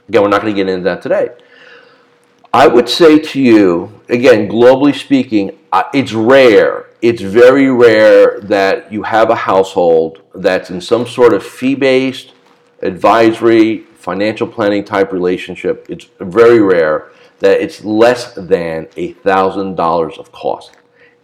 Again, 0.07 0.21
we're 0.21 0.29
not 0.29 0.41
going 0.41 0.55
to 0.55 0.57
get 0.57 0.69
into 0.69 0.85
that 0.85 1.01
today. 1.01 1.31
I 2.53 2.67
would 2.67 2.89
say 2.89 3.17
to 3.17 3.41
you, 3.41 4.01
again, 4.09 4.49
globally 4.49 4.93
speaking, 4.93 5.57
uh, 5.71 5.83
it's 5.93 6.11
rare. 6.11 6.87
It's 7.01 7.21
very 7.21 7.71
rare 7.71 8.41
that 8.41 8.91
you 8.91 9.03
have 9.03 9.29
a 9.29 9.35
household 9.35 10.21
that's 10.35 10.69
in 10.69 10.81
some 10.81 11.07
sort 11.07 11.33
of 11.33 11.45
fee 11.45 11.75
based, 11.75 12.33
advisory, 12.81 13.79
financial 13.95 14.47
planning 14.47 14.83
type 14.83 15.13
relationship. 15.13 15.85
It's 15.87 16.09
very 16.19 16.59
rare 16.59 17.13
that 17.39 17.61
it's 17.61 17.85
less 17.85 18.33
than 18.33 18.87
$1,000 18.97 20.17
of 20.19 20.31
cost. 20.33 20.75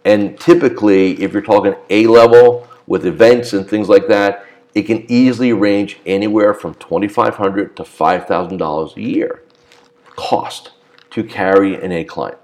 And 0.06 0.40
typically, 0.40 1.22
if 1.22 1.34
you're 1.34 1.42
talking 1.42 1.74
A 1.90 2.06
level 2.06 2.66
with 2.86 3.04
events 3.04 3.52
and 3.52 3.68
things 3.68 3.90
like 3.90 4.08
that, 4.08 4.46
it 4.74 4.84
can 4.84 5.04
easily 5.10 5.52
range 5.52 5.98
anywhere 6.06 6.54
from 6.54 6.72
2,500 6.76 7.76
to 7.76 7.82
$5,000 7.82 8.96
a 8.96 9.00
year 9.02 9.42
cost 10.16 10.72
to 11.10 11.24
carry 11.24 11.82
an 11.82 11.92
A 11.92 12.04
client. 12.04 12.38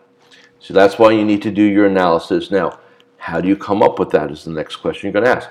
So 0.59 0.73
that's 0.73 0.99
why 0.99 1.13
you 1.13 1.25
need 1.25 1.43
to 1.43 1.51
do 1.51 1.63
your 1.63 1.87
analysis. 1.87 2.51
Now, 2.51 2.79
how 3.19 3.41
do 3.41 3.49
you 3.49 3.57
come 3.57 3.83
up 3.83 3.99
with 3.99 4.11
that 4.11 4.31
is 4.31 4.45
the 4.45 4.51
next 4.51 4.77
question 4.77 5.07
you're 5.07 5.13
going 5.13 5.25
to 5.25 5.43
ask. 5.43 5.51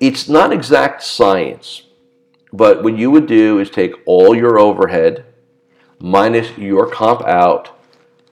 It's 0.00 0.28
not 0.28 0.52
exact 0.52 1.02
science, 1.02 1.82
but 2.52 2.82
what 2.82 2.96
you 2.96 3.10
would 3.10 3.26
do 3.26 3.58
is 3.58 3.70
take 3.70 3.94
all 4.06 4.34
your 4.34 4.58
overhead 4.58 5.24
minus 6.00 6.56
your 6.56 6.88
comp 6.88 7.22
out, 7.22 7.76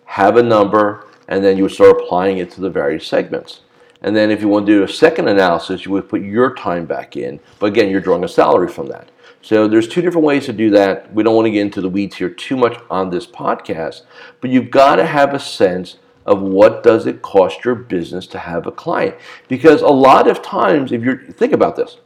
have 0.04 0.36
a 0.36 0.42
number, 0.42 1.06
and 1.28 1.44
then 1.44 1.56
you 1.56 1.64
would 1.64 1.72
start 1.72 2.00
applying 2.00 2.38
it 2.38 2.50
to 2.52 2.60
the 2.60 2.70
various 2.70 3.06
segments. 3.06 3.60
And 4.02 4.14
then 4.14 4.30
if 4.30 4.40
you 4.40 4.48
want 4.48 4.66
to 4.66 4.72
do 4.72 4.84
a 4.84 4.88
second 4.88 5.28
analysis, 5.28 5.84
you 5.84 5.90
would 5.92 6.08
put 6.08 6.22
your 6.22 6.54
time 6.54 6.86
back 6.86 7.16
in. 7.16 7.40
But 7.58 7.66
again, 7.66 7.90
you're 7.90 8.00
drawing 8.00 8.24
a 8.24 8.28
salary 8.28 8.68
from 8.68 8.86
that. 8.88 9.10
So 9.46 9.68
there's 9.68 9.86
two 9.86 10.02
different 10.02 10.26
ways 10.26 10.46
to 10.46 10.52
do 10.52 10.70
that. 10.70 11.14
We 11.14 11.22
don't 11.22 11.36
want 11.36 11.46
to 11.46 11.52
get 11.52 11.60
into 11.60 11.80
the 11.80 11.88
weeds 11.88 12.16
here 12.16 12.28
too 12.28 12.56
much 12.56 12.80
on 12.90 13.10
this 13.10 13.28
podcast, 13.28 14.02
but 14.40 14.50
you've 14.50 14.72
got 14.72 14.96
to 14.96 15.06
have 15.06 15.34
a 15.34 15.38
sense 15.38 15.98
of 16.24 16.42
what 16.42 16.82
does 16.82 17.06
it 17.06 17.22
cost 17.22 17.64
your 17.64 17.76
business 17.76 18.26
to 18.26 18.40
have 18.40 18.66
a 18.66 18.72
client. 18.72 19.14
Because 19.46 19.82
a 19.82 19.86
lot 19.86 20.26
of 20.26 20.42
times, 20.42 20.90
if 20.90 21.00
you're 21.00 21.18
think 21.30 21.52
about 21.52 21.76
this, 21.76 21.98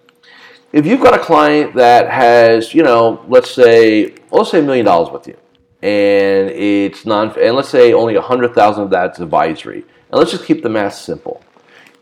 if 0.75 0.85
you've 0.85 1.01
got 1.01 1.15
a 1.15 1.19
client 1.19 1.75
that 1.77 2.11
has, 2.11 2.75
you 2.75 2.83
know, 2.83 3.25
let's 3.27 3.51
say, 3.51 4.17
let's 4.31 4.51
say 4.51 4.59
a 4.59 4.63
million 4.63 4.85
dollars 4.85 5.11
with 5.11 5.27
you, 5.27 5.39
and 5.81 6.51
it's 6.51 7.07
non, 7.07 7.35
and 7.41 7.57
let's 7.57 7.71
say 7.71 7.95
only 7.95 8.17
a 8.17 8.21
hundred 8.21 8.55
thousand 8.55 8.85
of 8.85 8.91
that's 8.91 9.19
advisory, 9.19 9.79
and 10.11 10.19
let's 10.19 10.31
just 10.31 10.45
keep 10.45 10.63
the 10.63 10.69
math 10.69 10.93
simple, 10.93 11.43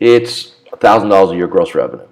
it's 0.01 0.55
a 0.73 0.75
thousand 0.75 1.07
dollars 1.07 1.31
a 1.31 1.37
year 1.37 1.47
gross 1.47 1.73
revenue, 1.73 2.07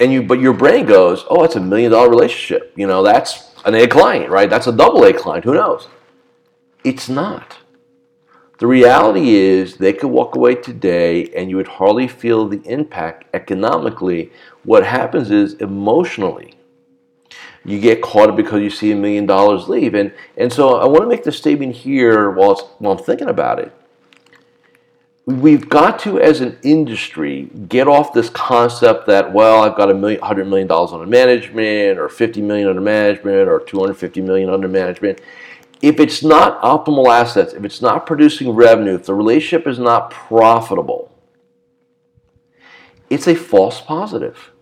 and 0.00 0.12
you, 0.12 0.22
but 0.22 0.40
your 0.40 0.52
brain 0.52 0.86
goes, 0.86 1.24
oh, 1.30 1.44
it's 1.44 1.56
a 1.56 1.60
million 1.60 1.92
dollar 1.92 2.08
relationship, 2.10 2.72
you 2.76 2.86
know, 2.86 3.02
that's 3.02 3.52
an 3.64 3.74
A 3.74 3.86
client, 3.86 4.30
right? 4.30 4.50
That's 4.50 4.66
a 4.66 4.72
double 4.72 5.04
A 5.04 5.12
client, 5.12 5.44
who 5.44 5.54
knows? 5.54 5.88
It's 6.84 7.08
not. 7.08 7.58
The 8.58 8.66
reality 8.66 9.30
is 9.34 9.76
they 9.76 9.92
could 9.92 10.08
walk 10.08 10.36
away 10.36 10.54
today 10.54 11.28
and 11.34 11.50
you 11.50 11.56
would 11.56 11.66
hardly 11.66 12.06
feel 12.06 12.48
the 12.48 12.62
impact 12.64 13.24
economically. 13.34 14.30
What 14.62 14.86
happens 14.86 15.30
is 15.30 15.54
emotionally, 15.54 16.54
you 17.64 17.80
get 17.80 18.02
caught 18.02 18.34
because 18.36 18.60
you 18.62 18.70
see 18.70 18.92
a 18.92 18.96
million 18.96 19.26
dollars 19.26 19.68
leave. 19.68 19.94
And, 19.94 20.12
and 20.36 20.52
so 20.52 20.76
I 20.76 20.86
want 20.86 21.02
to 21.02 21.08
make 21.08 21.24
the 21.24 21.32
statement 21.32 21.74
here 21.74 22.30
while, 22.30 22.76
while 22.78 22.92
I'm 22.92 23.04
thinking 23.04 23.28
about 23.28 23.58
it. 23.58 23.72
We've 25.24 25.68
got 25.68 26.00
to, 26.00 26.20
as 26.20 26.40
an 26.40 26.58
industry, 26.64 27.48
get 27.68 27.86
off 27.86 28.12
this 28.12 28.28
concept 28.28 29.06
that, 29.06 29.32
well, 29.32 29.62
I've 29.62 29.76
got 29.76 29.88
a 29.88 29.94
$100 29.94 30.48
million 30.48 30.70
under 30.70 31.06
management, 31.06 31.98
or 31.98 32.08
50 32.08 32.42
million 32.42 32.68
under 32.68 32.80
management, 32.80 33.48
or 33.48 33.60
250 33.60 34.20
million 34.20 34.50
under 34.50 34.66
management 34.66 35.20
if 35.82 35.98
it's 35.98 36.22
not 36.22 36.62
optimal 36.62 37.08
assets, 37.08 37.52
if 37.52 37.64
it's 37.64 37.82
not 37.82 38.06
producing 38.06 38.50
revenue, 38.50 38.94
if 38.94 39.04
the 39.04 39.14
relationship 39.14 39.66
is 39.66 39.80
not 39.80 40.12
profitable, 40.12 41.10
it's 43.10 43.26
a 43.26 43.34
false 43.34 43.80
positive. 43.80 44.52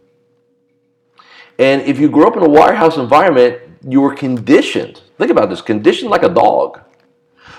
And 1.59 1.83
if 1.83 2.01
you 2.01 2.09
grew 2.09 2.27
up 2.27 2.39
in 2.39 2.43
a 2.43 2.49
wirehouse 2.49 2.99
environment, 2.99 3.61
you 3.87 4.01
were 4.01 4.15
conditioned, 4.15 5.03
think 5.19 5.31
about 5.31 5.51
this, 5.51 5.61
conditioned 5.61 6.11
like 6.11 6.23
a 6.23 6.31
dog, 6.31 6.81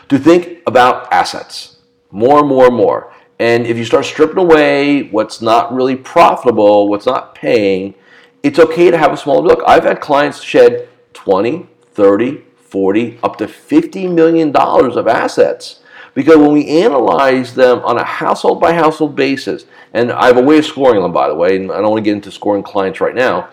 to 0.09 0.17
think 0.17 0.61
about 0.65 1.13
assets 1.13 1.77
more 2.11 2.39
and 2.39 2.47
more 2.47 2.67
and 2.67 2.75
more. 2.75 3.13
And 3.39 3.65
if 3.65 3.77
you 3.77 3.85
start 3.85 4.05
stripping 4.05 4.37
away 4.37 5.03
what's 5.09 5.41
not 5.41 5.73
really 5.73 5.95
profitable, 5.95 6.87
what's 6.87 7.05
not 7.05 7.33
paying, 7.33 7.95
it's 8.43 8.59
okay 8.59 8.91
to 8.91 8.97
have 8.97 9.13
a 9.13 9.17
small 9.17 9.43
look. 9.43 9.63
I've 9.65 9.83
had 9.83 9.99
clients 9.99 10.43
shed 10.43 10.87
20, 11.13 11.67
30, 11.93 12.43
40, 12.55 13.19
up 13.23 13.37
to 13.37 13.45
$50 13.45 14.13
million 14.13 14.55
of 14.55 15.07
assets. 15.07 15.79
Because 16.13 16.37
when 16.37 16.51
we 16.51 16.67
analyze 16.67 17.55
them 17.55 17.79
on 17.79 17.97
a 17.97 18.03
household 18.03 18.59
by 18.59 18.73
household 18.73 19.15
basis, 19.15 19.65
and 19.93 20.11
I 20.11 20.27
have 20.27 20.37
a 20.37 20.41
way 20.41 20.57
of 20.57 20.65
scoring 20.65 21.01
them, 21.01 21.13
by 21.13 21.27
the 21.27 21.35
way, 21.35 21.55
and 21.55 21.71
I 21.71 21.75
don't 21.75 21.91
want 21.91 22.03
to 22.03 22.09
get 22.09 22.15
into 22.15 22.31
scoring 22.31 22.63
clients 22.63 22.99
right 22.99 23.15
now. 23.15 23.49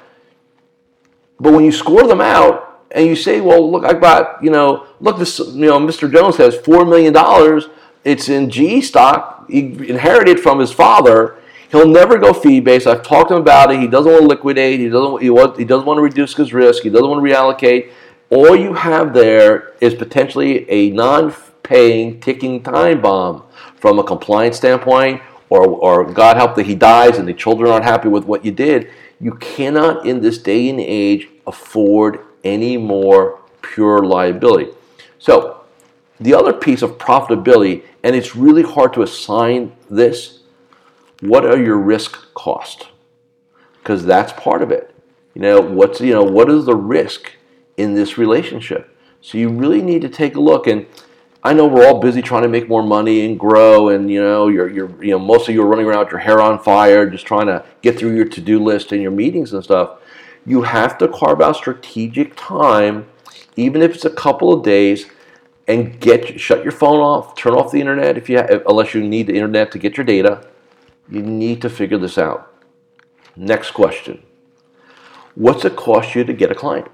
But 1.38 1.52
when 1.52 1.64
you 1.64 1.72
score 1.72 2.06
them 2.06 2.20
out 2.20 2.82
and 2.90 3.06
you 3.06 3.14
say, 3.14 3.40
well, 3.40 3.70
look, 3.70 3.84
I 3.84 3.92
got, 3.92 4.42
you 4.42 4.50
know, 4.50 4.86
look, 5.00 5.18
this, 5.18 5.38
you 5.38 5.66
know, 5.66 5.78
Mr. 5.78 6.12
Jones 6.12 6.36
has 6.36 6.56
$4 6.56 6.88
million. 6.88 7.14
It's 8.04 8.28
in 8.28 8.50
GE 8.50 8.84
stock. 8.84 9.48
He 9.48 9.60
inherited 9.88 10.40
from 10.40 10.58
his 10.60 10.72
father. 10.72 11.36
He'll 11.70 11.88
never 11.88 12.18
go 12.18 12.32
fee 12.32 12.60
based. 12.60 12.86
I've 12.86 13.02
talked 13.02 13.28
to 13.28 13.36
him 13.36 13.42
about 13.42 13.72
it. 13.72 13.80
He 13.80 13.86
doesn't 13.86 14.10
want 14.10 14.22
to 14.22 14.28
liquidate. 14.28 14.80
He 14.80 14.88
doesn't. 14.88 15.22
He, 15.22 15.30
want, 15.30 15.58
he 15.58 15.64
doesn't 15.64 15.86
want 15.86 15.98
to 15.98 16.02
reduce 16.02 16.34
his 16.34 16.52
risk. 16.52 16.82
He 16.82 16.90
doesn't 16.90 17.08
want 17.08 17.24
to 17.24 17.30
reallocate 17.30 17.90
all 18.30 18.54
you 18.54 18.74
have 18.74 19.14
there 19.14 19.72
is 19.80 19.94
potentially 19.94 20.68
a 20.70 20.90
non-paying 20.90 22.20
ticking 22.20 22.62
time 22.62 23.00
bomb 23.00 23.44
from 23.76 23.98
a 23.98 24.04
compliance 24.04 24.56
standpoint, 24.56 25.22
or, 25.50 25.66
or 25.66 26.04
God 26.04 26.36
help 26.36 26.54
that 26.56 26.66
he 26.66 26.74
dies 26.74 27.16
and 27.16 27.26
the 27.26 27.32
children 27.32 27.70
aren't 27.70 27.84
happy 27.84 28.08
with 28.08 28.24
what 28.24 28.44
you 28.44 28.52
did. 28.52 28.90
You 29.20 29.34
cannot, 29.36 30.06
in 30.06 30.20
this 30.20 30.38
day 30.38 30.68
and 30.68 30.78
age, 30.78 31.28
afford 31.46 32.20
any 32.44 32.76
more 32.76 33.40
pure 33.62 34.04
liability. 34.04 34.72
So, 35.18 35.57
the 36.20 36.34
other 36.34 36.52
piece 36.52 36.82
of 36.82 36.98
profitability, 36.98 37.84
and 38.02 38.16
it's 38.16 38.34
really 38.34 38.62
hard 38.62 38.92
to 38.94 39.02
assign 39.02 39.72
this, 39.90 40.40
what 41.20 41.44
are 41.44 41.60
your 41.60 41.78
risk 41.78 42.34
costs? 42.34 42.86
Because 43.80 44.04
that's 44.04 44.32
part 44.32 44.62
of 44.62 44.70
it. 44.70 44.94
You 45.34 45.42
know, 45.42 45.60
what's 45.60 46.00
you 46.00 46.12
know, 46.12 46.24
what 46.24 46.50
is 46.50 46.64
the 46.64 46.76
risk 46.76 47.32
in 47.76 47.94
this 47.94 48.18
relationship. 48.18 48.94
So 49.20 49.38
you 49.38 49.48
really 49.48 49.82
need 49.82 50.02
to 50.02 50.08
take 50.08 50.36
a 50.36 50.40
look. 50.40 50.66
And 50.66 50.86
I 51.42 51.52
know 51.54 51.66
we're 51.66 51.86
all 51.86 52.00
busy 52.00 52.20
trying 52.20 52.42
to 52.42 52.48
make 52.48 52.68
more 52.68 52.82
money 52.82 53.24
and 53.24 53.38
grow, 53.38 53.88
and 53.88 54.10
you 54.10 54.20
know, 54.20 54.48
you're, 54.48 54.68
you're 54.68 55.04
you 55.04 55.12
know, 55.12 55.18
most 55.18 55.48
of 55.48 55.54
you 55.54 55.62
are 55.62 55.66
running 55.66 55.86
around 55.86 56.00
with 56.00 56.10
your 56.10 56.20
hair 56.20 56.40
on 56.40 56.58
fire, 56.58 57.08
just 57.08 57.26
trying 57.26 57.46
to 57.46 57.64
get 57.80 57.96
through 57.96 58.16
your 58.16 58.26
to-do 58.26 58.62
list 58.62 58.90
and 58.90 59.00
your 59.00 59.12
meetings 59.12 59.52
and 59.52 59.62
stuff. 59.62 60.00
You 60.44 60.62
have 60.62 60.98
to 60.98 61.08
carve 61.08 61.40
out 61.40 61.56
strategic 61.56 62.34
time, 62.34 63.06
even 63.56 63.82
if 63.82 63.94
it's 63.94 64.04
a 64.04 64.10
couple 64.10 64.52
of 64.52 64.64
days, 64.64 65.06
and 65.68 66.00
get 66.00 66.40
shut 66.40 66.62
your 66.64 66.72
phone 66.72 66.98
off, 66.98 67.36
turn 67.36 67.52
off 67.52 67.70
the 67.70 67.80
internet 67.80 68.16
if 68.16 68.28
you 68.28 68.38
unless 68.66 68.94
you 68.94 69.02
need 69.02 69.26
the 69.26 69.34
internet 69.34 69.70
to 69.72 69.78
get 69.78 69.96
your 69.96 70.04
data. 70.04 70.46
You 71.10 71.22
need 71.22 71.62
to 71.62 71.70
figure 71.70 71.98
this 71.98 72.18
out. 72.18 72.54
Next 73.36 73.70
question. 73.70 74.22
What's 75.34 75.64
it 75.64 75.76
cost 75.76 76.14
you 76.14 76.24
to 76.24 76.32
get 76.32 76.50
a 76.50 76.54
client? 76.54 76.88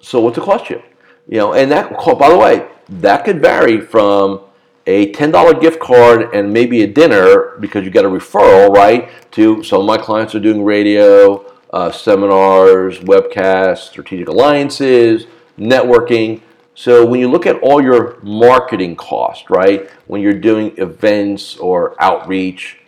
So 0.00 0.20
what's 0.20 0.36
it 0.36 0.44
cost 0.44 0.68
you? 0.70 0.82
You 1.28 1.38
know, 1.38 1.54
and 1.54 1.70
that 1.70 1.90
by 2.18 2.28
the 2.28 2.36
way, 2.36 2.68
that 2.88 3.24
could 3.24 3.40
vary 3.40 3.80
from 3.80 4.40
a 4.86 5.12
$10 5.12 5.60
gift 5.60 5.78
card 5.78 6.34
and 6.34 6.52
maybe 6.52 6.82
a 6.82 6.86
dinner 6.86 7.56
because 7.60 7.84
you 7.84 7.90
get 7.90 8.04
a 8.04 8.08
referral, 8.08 8.74
right? 8.74 9.10
To 9.32 9.62
some 9.62 9.80
of 9.80 9.86
my 9.86 9.96
clients 9.96 10.34
are 10.34 10.40
doing 10.40 10.64
radio, 10.64 11.44
uh, 11.72 11.92
seminars, 11.92 12.98
webcasts, 12.98 13.88
strategic 13.88 14.28
alliances, 14.28 15.26
networking. 15.58 16.40
So 16.80 17.04
when 17.04 17.20
you 17.20 17.30
look 17.30 17.44
at 17.44 17.60
all 17.60 17.82
your 17.82 18.18
marketing 18.22 18.96
cost, 18.96 19.50
right? 19.50 19.90
When 20.06 20.22
you're 20.22 20.32
doing 20.32 20.72
events 20.78 21.58
or 21.58 21.94
outreach, 22.02 22.78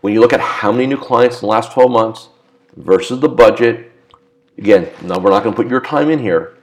when 0.00 0.12
you 0.12 0.18
look 0.18 0.32
at 0.32 0.40
how 0.40 0.72
many 0.72 0.88
new 0.88 0.96
clients 0.96 1.36
in 1.36 1.40
the 1.42 1.46
last 1.46 1.70
12 1.70 1.88
months 1.88 2.28
versus 2.74 3.20
the 3.20 3.28
budget, 3.28 3.92
again, 4.58 4.88
now 5.00 5.20
we're 5.20 5.30
not 5.30 5.44
going 5.44 5.54
to 5.54 5.62
put 5.62 5.70
your 5.70 5.80
time 5.80 6.10
in 6.10 6.18
here. 6.18 6.56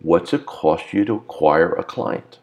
What's 0.00 0.32
it 0.32 0.46
cost 0.46 0.94
you 0.94 1.04
to 1.04 1.16
acquire 1.16 1.74
a 1.74 1.84
client? 1.84 2.38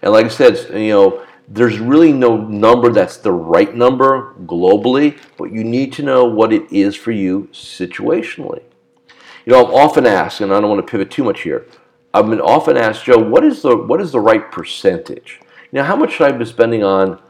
And 0.00 0.12
like 0.12 0.26
I 0.26 0.28
said, 0.28 0.56
you 0.72 0.90
know, 0.90 1.26
there's 1.48 1.80
really 1.80 2.12
no 2.12 2.36
number 2.36 2.92
that's 2.92 3.16
the 3.16 3.32
right 3.32 3.74
number 3.74 4.36
globally, 4.44 5.18
but 5.36 5.50
you 5.50 5.64
need 5.64 5.92
to 5.94 6.04
know 6.04 6.26
what 6.26 6.52
it 6.52 6.70
is 6.70 6.94
for 6.94 7.10
you 7.10 7.48
situationally. 7.52 8.62
You 9.44 9.52
know, 9.52 9.66
I'm 9.66 9.74
often 9.74 10.06
asked, 10.06 10.40
and 10.40 10.54
I 10.54 10.60
don't 10.60 10.70
want 10.70 10.86
to 10.86 10.88
pivot 10.88 11.10
too 11.10 11.24
much 11.24 11.40
here. 11.40 11.66
I've 12.12 12.28
been 12.28 12.40
often 12.40 12.76
asked, 12.76 13.04
Joe, 13.04 13.18
what 13.18 13.44
is 13.44 13.62
the 13.62 13.76
what 13.76 14.00
is 14.00 14.12
the 14.12 14.20
right 14.20 14.50
percentage? 14.50 15.40
Now, 15.72 15.84
how 15.84 15.96
much 15.96 16.14
should 16.14 16.32
I 16.32 16.36
be 16.36 16.44
spending 16.44 16.82
on 16.82 17.20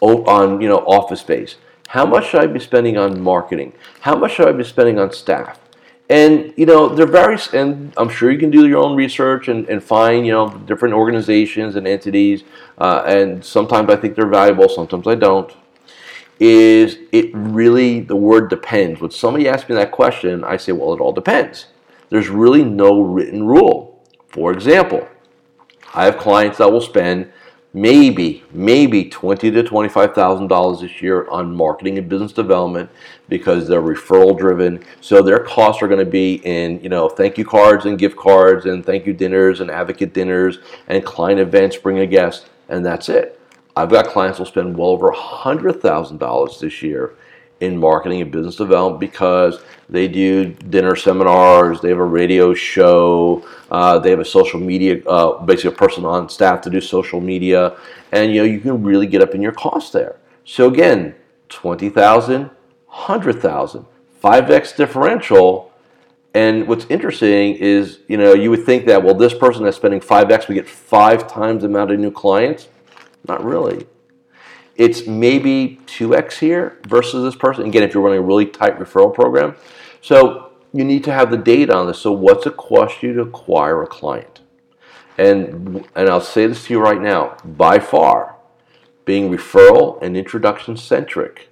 on 0.00 0.60
you 0.60 0.68
know 0.68 0.78
office 0.78 1.20
space? 1.20 1.56
How 1.88 2.04
much 2.04 2.28
should 2.28 2.40
I 2.42 2.46
be 2.46 2.58
spending 2.58 2.98
on 2.98 3.20
marketing? 3.20 3.72
How 4.00 4.16
much 4.16 4.34
should 4.34 4.48
I 4.48 4.52
be 4.52 4.64
spending 4.64 4.98
on 4.98 5.12
staff? 5.12 5.60
And 6.08 6.52
you 6.56 6.66
know, 6.66 6.88
there 6.88 7.06
are 7.06 7.10
various, 7.10 7.52
and 7.52 7.92
I'm 7.96 8.08
sure 8.08 8.30
you 8.30 8.38
can 8.38 8.50
do 8.50 8.68
your 8.68 8.78
own 8.78 8.94
research 8.94 9.48
and, 9.48 9.68
and 9.68 9.82
find 9.82 10.26
you 10.26 10.32
know 10.32 10.50
different 10.50 10.94
organizations 10.94 11.76
and 11.76 11.86
entities. 11.86 12.44
Uh, 12.78 13.02
and 13.06 13.44
sometimes 13.44 13.88
I 13.90 13.96
think 13.96 14.14
they're 14.16 14.26
valuable, 14.26 14.68
sometimes 14.68 15.06
I 15.06 15.14
don't. 15.14 15.52
Is 16.38 16.98
it 17.12 17.30
really 17.32 18.00
the 18.00 18.16
word 18.16 18.50
depends? 18.50 19.00
When 19.00 19.10
somebody 19.10 19.48
asks 19.48 19.70
me 19.70 19.74
that 19.76 19.90
question, 19.90 20.44
I 20.44 20.58
say, 20.58 20.72
well, 20.72 20.92
it 20.92 21.00
all 21.00 21.12
depends. 21.12 21.68
There's 22.10 22.28
really 22.28 22.62
no 22.62 23.00
written 23.00 23.46
rule. 23.46 23.85
For 24.36 24.52
example, 24.52 25.08
I 25.94 26.04
have 26.04 26.18
clients 26.18 26.58
that 26.58 26.70
will 26.70 26.82
spend 26.82 27.32
maybe 27.72 28.44
maybe 28.52 29.08
twenty 29.08 29.50
to 29.50 29.62
twenty 29.62 29.88
five 29.88 30.14
thousand 30.14 30.48
dollars 30.48 30.82
this 30.82 31.00
year 31.00 31.26
on 31.30 31.56
marketing 31.56 31.96
and 31.96 32.06
business 32.06 32.34
development 32.34 32.90
because 33.30 33.66
they're 33.66 33.80
referral 33.80 34.38
driven. 34.38 34.84
So 35.00 35.22
their 35.22 35.38
costs 35.38 35.82
are 35.82 35.88
going 35.88 36.04
to 36.04 36.10
be 36.10 36.34
in 36.44 36.82
you 36.82 36.90
know 36.90 37.08
thank 37.08 37.38
you 37.38 37.46
cards 37.46 37.86
and 37.86 37.98
gift 37.98 38.18
cards 38.18 38.66
and 38.66 38.84
thank 38.84 39.06
you 39.06 39.14
dinners 39.14 39.60
and 39.60 39.70
advocate 39.70 40.12
dinners 40.12 40.58
and 40.86 41.02
client 41.02 41.40
events. 41.40 41.78
Bring 41.78 42.00
a 42.00 42.06
guest 42.06 42.50
and 42.68 42.84
that's 42.84 43.08
it. 43.08 43.40
I've 43.74 43.90
got 43.90 44.08
clients 44.08 44.38
will 44.38 44.44
spend 44.44 44.76
well 44.76 44.90
over 44.90 45.10
hundred 45.12 45.80
thousand 45.80 46.18
dollars 46.18 46.60
this 46.60 46.82
year 46.82 47.14
in 47.60 47.78
marketing 47.78 48.20
and 48.20 48.30
business 48.30 48.56
development 48.56 49.00
because 49.00 49.60
they 49.88 50.08
do 50.08 50.46
dinner 50.46 50.96
seminars, 50.96 51.80
they 51.80 51.88
have 51.88 51.98
a 51.98 52.04
radio 52.04 52.52
show, 52.52 53.46
uh, 53.70 53.98
they 53.98 54.10
have 54.10 54.20
a 54.20 54.24
social 54.24 54.60
media, 54.60 55.02
uh, 55.06 55.42
basically 55.44 55.70
a 55.70 55.76
person 55.76 56.04
on 56.04 56.28
staff 56.28 56.60
to 56.62 56.70
do 56.70 56.80
social 56.80 57.20
media, 57.20 57.76
and 58.12 58.32
you 58.32 58.40
know 58.40 58.44
you 58.44 58.60
can 58.60 58.82
really 58.82 59.06
get 59.06 59.22
up 59.22 59.34
in 59.34 59.40
your 59.40 59.52
cost 59.52 59.92
there. 59.92 60.16
So 60.44 60.68
again, 60.68 61.14
twenty 61.48 61.88
thousand, 61.88 62.50
hundred 62.86 63.40
thousand, 63.40 63.86
five 64.20 64.50
x 64.50 64.72
differential. 64.72 65.72
And 66.34 66.68
what's 66.68 66.84
interesting 66.90 67.54
is, 67.54 68.00
you 68.08 68.18
know, 68.18 68.34
you 68.34 68.50
would 68.50 68.66
think 68.66 68.84
that 68.86 69.02
well, 69.02 69.14
this 69.14 69.32
person 69.32 69.64
that's 69.64 69.78
spending 69.78 70.02
five 70.02 70.30
x, 70.30 70.48
we 70.48 70.54
get 70.54 70.68
five 70.68 71.26
times 71.26 71.62
the 71.62 71.68
amount 71.68 71.92
of 71.92 71.98
new 71.98 72.10
clients. 72.10 72.68
Not 73.26 73.42
really 73.42 73.86
it's 74.76 75.06
maybe 75.06 75.80
2x 75.86 76.38
here 76.38 76.78
versus 76.86 77.24
this 77.24 77.34
person. 77.34 77.66
Again, 77.66 77.82
if 77.82 77.94
you're 77.94 78.02
running 78.02 78.18
a 78.18 78.22
really 78.22 78.46
tight 78.46 78.78
referral 78.78 79.12
program. 79.12 79.56
So 80.02 80.52
you 80.72 80.84
need 80.84 81.04
to 81.04 81.12
have 81.12 81.30
the 81.30 81.38
data 81.38 81.74
on 81.74 81.86
this. 81.86 81.98
So 81.98 82.12
what's 82.12 82.46
it 82.46 82.56
cost 82.56 83.02
you 83.02 83.14
to 83.14 83.22
acquire 83.22 83.82
a 83.82 83.86
client? 83.86 84.40
And, 85.18 85.88
and 85.94 86.08
I'll 86.08 86.20
say 86.20 86.46
this 86.46 86.66
to 86.66 86.74
you 86.74 86.80
right 86.80 87.00
now, 87.00 87.38
by 87.44 87.78
far, 87.78 88.36
being 89.06 89.30
referral 89.30 90.02
and 90.02 90.16
introduction 90.16 90.76
centric 90.76 91.48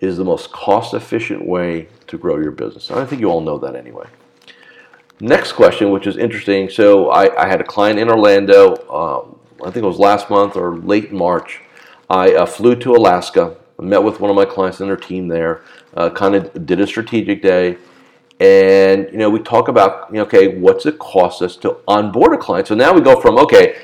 is 0.00 0.18
the 0.18 0.24
most 0.24 0.52
cost 0.52 0.92
efficient 0.92 1.46
way 1.46 1.88
to 2.08 2.18
grow 2.18 2.36
your 2.36 2.50
business. 2.50 2.90
And 2.90 2.98
I 2.98 3.06
think 3.06 3.20
you 3.20 3.30
all 3.30 3.40
know 3.40 3.56
that 3.58 3.76
anyway. 3.76 4.06
Next 5.20 5.52
question, 5.52 5.90
which 5.90 6.06
is 6.06 6.16
interesting. 6.16 6.68
So 6.68 7.08
I, 7.10 7.44
I 7.44 7.46
had 7.46 7.60
a 7.60 7.64
client 7.64 7.98
in 7.98 8.10
Orlando, 8.10 8.74
uh, 8.74 9.24
I 9.64 9.70
think 9.70 9.84
it 9.84 9.88
was 9.88 10.00
last 10.00 10.28
month 10.28 10.56
or 10.56 10.76
late 10.76 11.12
March 11.12 11.60
I 12.12 12.34
uh, 12.34 12.44
flew 12.44 12.76
to 12.76 12.92
Alaska, 12.92 13.56
met 13.80 14.02
with 14.02 14.20
one 14.20 14.28
of 14.28 14.36
my 14.36 14.44
clients 14.44 14.80
and 14.80 14.88
their 14.90 14.98
team 14.98 15.28
there, 15.28 15.62
uh, 15.94 16.10
kind 16.10 16.34
of 16.34 16.66
did 16.66 16.78
a 16.78 16.86
strategic 16.86 17.40
day, 17.40 17.78
and 18.38 19.08
you 19.10 19.16
know 19.16 19.30
we 19.30 19.40
talk 19.40 19.68
about 19.68 20.10
you 20.10 20.16
know, 20.16 20.24
okay, 20.24 20.58
what's 20.58 20.84
it 20.84 20.98
cost 20.98 21.40
us 21.40 21.56
to 21.56 21.78
onboard 21.88 22.34
a 22.34 22.36
client? 22.36 22.68
So 22.68 22.74
now 22.74 22.92
we 22.92 23.00
go 23.00 23.18
from 23.18 23.38
okay, 23.38 23.80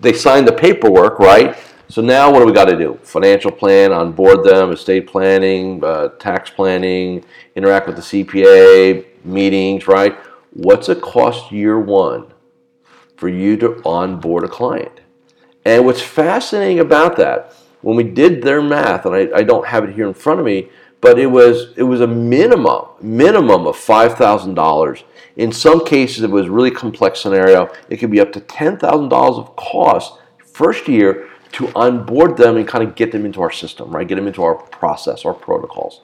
they 0.00 0.12
signed 0.12 0.48
the 0.48 0.52
paperwork, 0.52 1.20
right? 1.20 1.56
So 1.88 2.02
now 2.02 2.32
what 2.32 2.40
do 2.40 2.46
we 2.46 2.52
got 2.52 2.64
to 2.64 2.76
do? 2.76 2.98
Financial 3.04 3.52
plan, 3.52 3.92
onboard 3.92 4.42
them, 4.42 4.72
estate 4.72 5.06
planning, 5.06 5.82
uh, 5.84 6.08
tax 6.18 6.50
planning, 6.50 7.24
interact 7.54 7.86
with 7.86 7.94
the 7.94 8.02
CPA, 8.02 9.06
meetings, 9.24 9.86
right? 9.86 10.18
What's 10.50 10.88
it 10.88 11.00
cost 11.00 11.52
year 11.52 11.78
one 11.78 12.32
for 13.16 13.28
you 13.28 13.56
to 13.58 13.80
onboard 13.84 14.42
a 14.42 14.48
client? 14.48 15.00
And 15.64 15.86
what's 15.86 16.02
fascinating 16.02 16.80
about 16.80 17.16
that 17.16 17.54
when 17.82 17.96
we 17.96 18.04
did 18.04 18.42
their 18.42 18.60
math, 18.60 19.06
and 19.06 19.14
I, 19.14 19.28
I 19.38 19.42
don't 19.42 19.66
have 19.66 19.84
it 19.84 19.94
here 19.94 20.06
in 20.06 20.14
front 20.14 20.40
of 20.40 20.46
me, 20.46 20.68
but 21.00 21.18
it 21.18 21.26
was 21.26 21.72
it 21.76 21.84
was 21.84 22.00
a 22.00 22.06
minimum 22.06 22.86
minimum 23.00 23.66
of 23.66 23.76
five 23.76 24.14
thousand 24.14 24.54
dollars. 24.54 25.04
In 25.36 25.52
some 25.52 25.84
cases, 25.84 26.24
it 26.24 26.30
was 26.30 26.48
really 26.48 26.72
complex 26.72 27.20
scenario. 27.20 27.70
It 27.88 27.98
could 27.98 28.10
be 28.10 28.20
up 28.20 28.32
to 28.32 28.40
ten 28.40 28.76
thousand 28.76 29.08
dollars 29.08 29.38
of 29.38 29.56
cost 29.56 30.14
first 30.44 30.88
year 30.88 31.28
to 31.52 31.72
onboard 31.74 32.36
them 32.36 32.56
and 32.56 32.66
kind 32.66 32.84
of 32.86 32.94
get 32.94 33.12
them 33.12 33.24
into 33.24 33.40
our 33.40 33.50
system, 33.50 33.90
right? 33.90 34.06
Get 34.06 34.16
them 34.16 34.26
into 34.26 34.42
our 34.42 34.54
process, 34.54 35.24
our 35.24 35.34
protocols. 35.34 36.02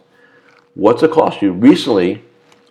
What's 0.75 1.03
it 1.03 1.11
cost 1.11 1.43
you? 1.43 1.53
Recently, 1.53 2.23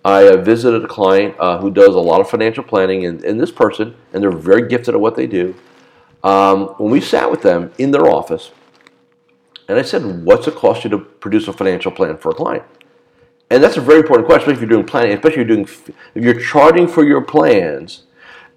I 0.04 0.28
uh, 0.28 0.38
visited 0.38 0.84
a 0.84 0.88
client 0.88 1.36
uh, 1.40 1.60
who 1.60 1.72
does 1.72 1.96
a 1.96 2.00
lot 2.00 2.20
of 2.20 2.30
financial 2.30 2.64
planning, 2.64 3.06
and, 3.06 3.24
and, 3.24 3.40
this 3.40 3.52
person, 3.52 3.96
and 4.12 4.22
they're 4.22 4.32
very 4.32 4.68
gifted 4.68 4.96
at 4.96 5.00
what 5.00 5.16
they 5.16 5.28
do. 5.28 5.56
Um, 6.24 6.68
when 6.78 6.92
we 6.92 7.00
sat 7.00 7.32
with 7.32 7.42
them 7.42 7.72
in 7.78 7.92
their 7.92 8.08
office, 8.10 8.52
and 9.68 9.78
I 9.78 9.82
said, 9.82 10.26
what's 10.26 10.48
it 10.48 10.56
cost 10.56 10.84
you 10.84 10.90
to 10.92 11.00
produce 11.00 11.48
a 11.48 11.54
financial 11.54 11.92
plan 11.92 12.18
for 12.18 12.32
a 12.32 12.34
client? 12.34 12.64
And 13.50 13.64
that's 13.64 13.78
a 13.78 13.82
very 13.82 14.00
important 14.00 14.28
question, 14.28 14.50
especially 14.50 14.54
if 14.54 14.60
you're 14.62 14.78
doing 14.78 14.86
planning, 14.86 15.14
especially 15.14 15.42
if 15.42 15.48
you're 15.48 15.58
doing, 15.58 15.68
if 16.16 16.24
you're 16.24 16.40
charging 16.40 16.88
for 16.88 17.04
your 17.04 17.22
plans. 17.22 18.04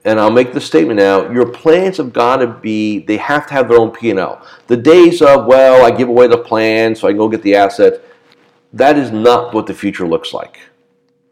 And 0.05 0.21
I'll 0.21 0.31
make 0.31 0.53
the 0.53 0.61
statement 0.61 0.99
now: 0.99 1.31
your 1.31 1.51
plans 1.51 1.97
have 1.97 2.13
got 2.13 2.37
to 2.37 2.47
be, 2.47 3.01
they 3.01 3.17
have 3.17 3.47
to 3.49 3.55
have 3.55 3.69
their 3.69 3.79
own 3.79 3.91
P&L. 3.91 4.47
The 4.69 4.77
days 4.77 5.21
of, 5.21 5.47
well, 5.47 5.85
I 5.85 5.91
give 5.91 6.09
away 6.09 6.29
the 6.29 6.39
plan 6.39 6.95
so 6.95 7.09
I 7.09 7.11
can 7.11 7.19
go 7.19 7.29
get 7.29 7.43
the 7.43 7.57
asset, 7.57 8.03
that 8.73 8.97
is 8.97 9.11
not 9.11 9.53
what 9.53 9.67
the 9.67 9.75
future 9.75 10.07
looks 10.07 10.33
like. 10.33 10.61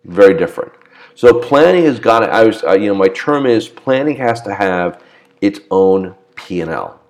Very 0.04 0.36
different. 0.36 0.72
So 1.14 1.40
planning 1.40 1.84
has 1.84 2.00
got 2.00 2.20
to, 2.20 2.26
I 2.26 2.44
was, 2.44 2.64
uh, 2.64 2.72
you 2.72 2.88
know, 2.88 2.94
my 2.94 3.08
term 3.08 3.46
is 3.46 3.68
planning 3.68 4.16
has 4.16 4.42
to 4.42 4.54
have 4.54 5.02
its 5.40 5.60
own 5.70 6.16
P&L. 6.34 7.00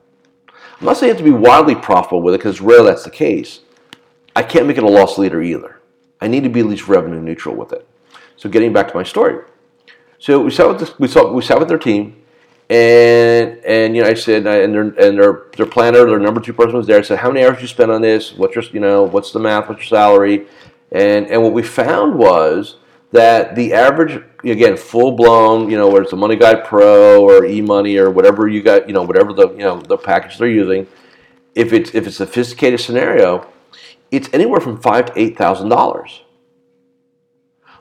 I'm 0.85 0.88
not 0.88 0.99
saying 0.99 1.09
you 1.09 1.14
have 1.14 1.25
to 1.25 1.25
be 1.25 1.31
wildly 1.31 1.77
profitable 1.77 2.20
with 2.20 2.35
it 2.35 2.38
because 2.38 2.61
rare 2.61 2.83
that's 2.83 3.05
the 3.05 3.11
case. 3.11 3.61
I 4.37 4.42
can't 4.42 4.66
make 4.66 4.77
it 4.77 4.83
a 4.83 4.87
loss 4.87 5.16
leader 5.16 5.40
either. 5.40 5.81
I 6.20 6.29
need 6.29 6.42
to 6.42 6.51
be 6.51 6.61
at 6.61 6.66
least 6.66 6.88
revenue 6.88 7.23
neutral 7.23 7.57
with 7.57 7.73
it. 7.73 7.88
So 8.37 8.51
getting 8.51 8.70
back 8.75 8.88
to 8.88 8.94
my 8.94 9.03
story. 9.03 9.47
So 10.18 10.42
we 10.42 10.51
sat 10.51 10.68
with 10.68 10.81
this, 10.81 10.99
we 10.99 11.09
saw 11.09 11.33
we 11.33 11.40
sat 11.40 11.59
with 11.59 11.68
their 11.68 11.79
team, 11.79 12.23
and 12.68 13.57
and 13.64 13.97
you 13.97 14.03
know 14.03 14.09
I 14.11 14.12
said 14.12 14.47
and 14.47 14.75
their 14.75 14.83
and 14.83 15.18
their 15.18 15.44
their 15.57 15.64
planner, 15.64 16.05
their 16.05 16.18
number 16.18 16.42
two 16.42 16.53
person 16.53 16.77
was 16.77 16.87
there. 16.87 16.99
I 16.99 17.03
said, 17.03 17.18
how 17.18 17.31
many 17.31 17.47
hours 17.47 17.62
you 17.62 17.66
spend 17.66 17.90
on 17.90 18.03
this? 18.03 18.35
What's 18.35 18.55
your 18.55 18.64
you 18.64 18.81
know 18.81 19.05
what's 19.05 19.33
the 19.33 19.40
math? 19.40 19.70
What's 19.70 19.81
your 19.81 19.99
salary? 19.99 20.49
And 20.92 21.27
and 21.29 21.42
what 21.42 21.55
we 21.55 21.62
found 21.62 22.18
was 22.18 22.77
that 23.12 23.55
the 23.55 23.73
average, 23.73 24.23
again, 24.52 24.76
full 24.76 25.12
blown, 25.12 25.70
you 25.70 25.76
know, 25.76 25.88
whether 25.88 26.02
it's 26.02 26.12
a 26.12 26.16
MoneyGuidePro 26.16 27.20
or 27.20 27.42
eMoney 27.42 27.98
or 27.98 28.11
whatever 28.11 28.48
you 28.48 28.62
got, 28.62 28.87
you 28.87 28.94
know, 28.94 29.02
whatever 29.02 29.33
the 29.33 29.50
you 29.50 29.59
know 29.59 29.80
the 29.80 29.96
package 29.96 30.38
they're 30.38 30.48
using, 30.48 30.87
if 31.54 31.72
it's 31.72 31.94
if 31.94 32.07
it's 32.07 32.20
a 32.20 32.26
sophisticated 32.26 32.80
scenario, 32.80 33.46
it's 34.11 34.28
anywhere 34.33 34.61
from 34.61 34.80
five 34.80 35.07
to 35.07 35.18
eight 35.18 35.37
thousand 35.37 35.68
dollars. 35.68 36.22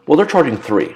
Well, 0.08 0.18
they're 0.18 0.26
charging 0.26 0.58
three. 0.58 0.96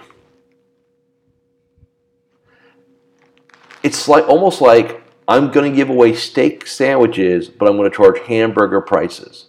It's 3.83 4.07
like 4.07 4.27
almost 4.27 4.59
like 4.61 5.01
I'm 5.27 5.51
going 5.51 5.71
to 5.71 5.75
give 5.75 5.89
away 5.89 6.13
steak 6.13 6.67
sandwiches, 6.67 7.47
but 7.47 7.69
I'm 7.69 7.77
going 7.77 7.89
to 7.89 7.95
charge 7.95 8.19
hamburger 8.19 8.81
prices 8.81 9.47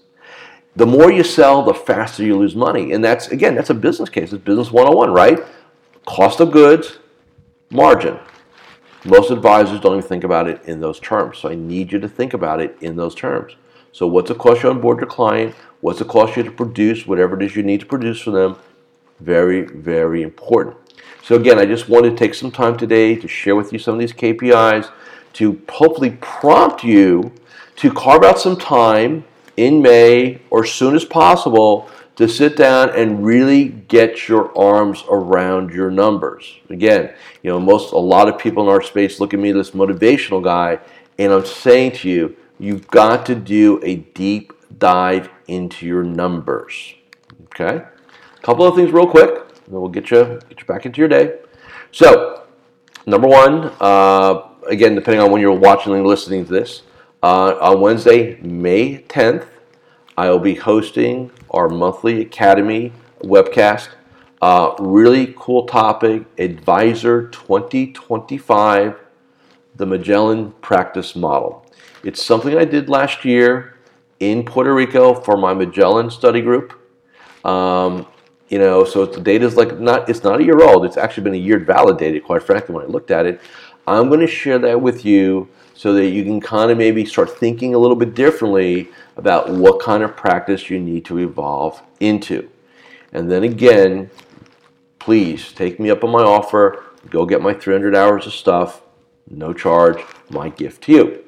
the 0.79 0.87
more 0.87 1.11
you 1.11 1.25
sell, 1.25 1.65
the 1.65 1.75
faster 1.75 2.23
you 2.23 2.37
lose 2.37 2.55
money. 2.55 2.93
And 2.93 3.03
that's, 3.03 3.29
again, 3.29 3.57
that's 3.57 3.71
a 3.71 3.75
business 3.75 4.09
case. 4.09 4.33
It's 4.33 4.43
business 4.45 4.71
101, 4.71 5.13
right? 5.13 5.41
Cost 6.09 6.41
of 6.41 6.51
goods, 6.51 6.99
margin. 7.71 8.19
Most 9.05 9.31
advisors 9.31 9.79
don't 9.79 9.99
even 9.99 10.09
think 10.09 10.25
about 10.25 10.49
it 10.49 10.63
in 10.65 10.81
those 10.81 10.99
terms. 10.99 11.37
So 11.37 11.51
I 11.51 11.55
need 11.55 11.93
you 11.93 12.01
to 12.01 12.09
think 12.09 12.33
about 12.33 12.63
it 12.63 12.75
in 12.81 12.97
those 12.97 13.15
terms. 13.15 13.57
So 13.93 14.07
what's 14.07 14.31
it 14.31 14.39
cost 14.39 14.63
you 14.63 14.71
on 14.71 14.81
board 14.81 15.01
your 15.01 15.07
client? 15.07 15.55
What's 15.83 16.01
it 16.01 16.09
cost 16.09 16.35
you 16.35 16.43
to 16.45 16.51
produce 16.51 17.07
whatever 17.07 17.37
it 17.37 17.45
is 17.45 17.55
you 17.55 17.63
need 17.63 17.81
to 17.81 17.87
produce 17.87 18.23
for 18.23 18.31
them? 18.31 18.57
Very, 19.21 19.67
very 19.67 20.23
important. 20.23 20.79
So 21.23 21.35
again, 21.37 21.59
I 21.59 21.67
just 21.67 21.91
wanted 21.91 22.11
to 22.13 22.17
take 22.17 22.33
some 22.33 22.51
time 22.51 22.79
today 22.79 23.15
to 23.15 23.29
share 23.29 23.55
with 23.55 23.71
you 23.71 23.79
some 23.79 23.93
of 23.93 24.01
these 24.01 24.15
KPIs 24.15 24.91
to 25.35 25.61
hopefully 25.69 26.17
prompt 26.23 26.83
you 26.83 27.35
to 27.77 27.93
carve 27.93 28.25
out 28.25 28.41
some 28.41 28.57
time 28.57 29.25
in 29.59 29.83
May 29.83 30.41
or 30.49 30.65
soon 30.65 30.97
as 30.97 31.05
possible 31.05 31.91
to 32.19 32.29
sit 32.29 32.57
down 32.57 32.91
and 32.97 33.25
really 33.25 33.69
get 33.69 34.27
your 34.27 34.51
arms 34.59 35.05
around 35.09 35.71
your 35.71 35.89
numbers. 35.89 36.57
Again, 36.69 37.15
you 37.45 37.51
know, 37.51 37.61
most 37.61 37.93
a 37.93 37.99
lot 37.99 38.29
of 38.29 38.37
people 38.37 38.65
in 38.65 38.69
our 38.69 38.83
space 38.83 39.21
look 39.21 39.33
at 39.33 39.39
me 39.39 39.53
this 39.53 39.71
motivational 39.71 40.43
guy, 40.43 40.81
and 41.17 41.33
I'm 41.33 41.47
saying 41.47 41.93
to 41.93 42.09
you, 42.09 42.37
you've 42.59 42.89
got 42.89 43.25
to 43.27 43.37
do 43.37 43.81
a 43.85 43.95
deep 43.95 44.53
dive 44.81 45.31
into 45.47 45.87
your 45.87 46.03
numbers. 46.03 46.93
Okay? 47.45 47.85
A 47.85 48.43
couple 48.43 48.67
of 48.67 48.75
things 48.75 48.91
real 48.91 49.07
quick, 49.07 49.47
and 49.67 49.75
we'll 49.75 49.89
get 49.89 50.11
you 50.11 50.41
get 50.49 50.59
you 50.59 50.67
back 50.67 50.87
into 50.87 50.99
your 51.01 51.09
day. 51.09 51.39
So, 51.93 52.43
number 53.07 53.29
one, 53.29 53.71
uh, 53.81 54.43
again, 54.67 54.97
depending 54.97 55.23
on 55.23 55.31
when 55.31 55.41
you're 55.41 55.53
watching 55.53 55.95
and 55.95 56.05
listening 56.05 56.47
to 56.47 56.51
this, 56.51 56.83
uh, 57.23 57.55
on 57.61 57.81
Wednesday, 57.81 58.41
May 58.41 58.99
10th, 59.03 59.47
I 60.19 60.31
will 60.31 60.41
be 60.41 60.57
hosting 60.57 61.31
our 61.53 61.69
monthly 61.69 62.21
Academy 62.21 62.93
webcast. 63.21 63.91
Uh, 64.43 64.75
really 64.81 65.33
cool 65.39 65.65
topic 65.65 66.25
Advisor 66.39 67.29
2025, 67.29 68.97
the 69.77 69.87
Magellan 69.87 70.51
Practice 70.61 71.15
Model. 71.15 71.65
It's 72.03 72.21
something 72.21 72.59
I 72.59 72.65
did 72.65 72.89
last 72.89 73.25
year 73.25 73.77
in 74.19 74.45
Puerto 74.45 74.75
Rico 74.75 75.15
for 75.15 75.37
my 75.37 75.55
Magellan 75.55 76.11
study 76.11 76.41
group. 76.41 76.73
Um, 77.45 78.05
you 78.49 78.59
know, 78.59 78.83
so 78.83 79.07
the 79.07 79.21
data 79.21 79.47
is 79.47 79.55
like 79.55 79.79
not 79.79 80.09
it's 80.09 80.25
not 80.25 80.41
a 80.41 80.45
year 80.45 80.61
old. 80.61 80.85
It's 80.85 80.97
actually 80.97 81.23
been 81.23 81.35
a 81.35 81.37
year 81.37 81.61
validated. 81.61 82.25
Quite 82.25 82.43
frankly, 82.43 82.75
when 82.75 82.85
I 82.85 82.89
looked 82.89 83.13
at 83.13 83.25
it, 83.25 83.41
I'm 83.87 84.09
going 84.09 84.19
to 84.19 84.27
share 84.27 84.59
that 84.59 84.81
with 84.81 85.05
you 85.05 85.49
so 85.79 85.93
that 85.93 86.09
you 86.09 86.25
can 86.25 86.41
kind 86.41 86.73
of 86.73 86.77
maybe 86.77 87.05
start 87.05 87.31
thinking 87.39 87.73
a 87.73 87.79
little 87.79 87.95
bit 87.95 88.13
differently 88.13 88.89
about 89.17 89.49
what 89.49 89.81
kind 89.81 90.03
of 90.03 90.17
practice 90.17 90.69
you 90.69 90.81
need 90.81 91.05
to 91.05 91.19
evolve 91.21 91.81
into. 92.01 92.51
And 93.13 93.31
then 93.31 93.45
again, 93.45 94.11
please 94.99 95.53
take 95.53 95.79
me 95.79 95.89
up 95.89 96.03
on 96.03 96.11
my 96.11 96.25
offer. 96.25 96.85
Go 97.11 97.25
get 97.25 97.41
my 97.41 97.55
300 97.55 97.95
hours 97.95 98.27
of 98.27 98.33
stuff, 98.33 98.83
no 99.31 99.53
charge, 99.53 100.03
my 100.31 100.49
gift 100.49 100.83
to 100.83 100.93
you. 100.93 101.25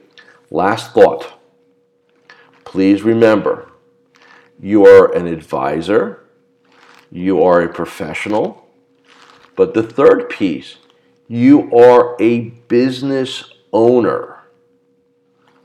Last 0.50 0.94
thought. 0.94 1.38
Please 2.64 3.02
remember, 3.02 3.70
you 4.60 4.84
are 4.84 5.14
an 5.14 5.28
advisor, 5.28 6.24
you 7.12 7.40
are 7.40 7.62
a 7.62 7.72
professional, 7.72 8.66
but 9.54 9.74
the 9.74 9.82
third 9.84 10.28
piece, 10.28 10.78
you 11.28 11.72
are 11.72 12.16
a 12.20 12.48
business 12.66 13.44
owner. 13.72 14.39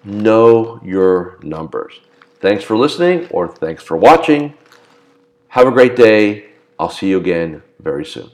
Know 0.05 0.79
your 0.83 1.39
numbers. 1.41 1.99
Thanks 2.39 2.63
for 2.63 2.77
listening 2.77 3.27
or 3.31 3.47
thanks 3.47 3.81
for 3.81 3.97
watching. 3.97 4.53
Have 5.47 5.67
a 5.67 5.71
great 5.71 5.95
day. 5.95 6.51
I'll 6.77 6.91
see 6.91 7.09
you 7.09 7.17
again 7.17 7.63
very 7.79 8.05
soon. 8.05 8.29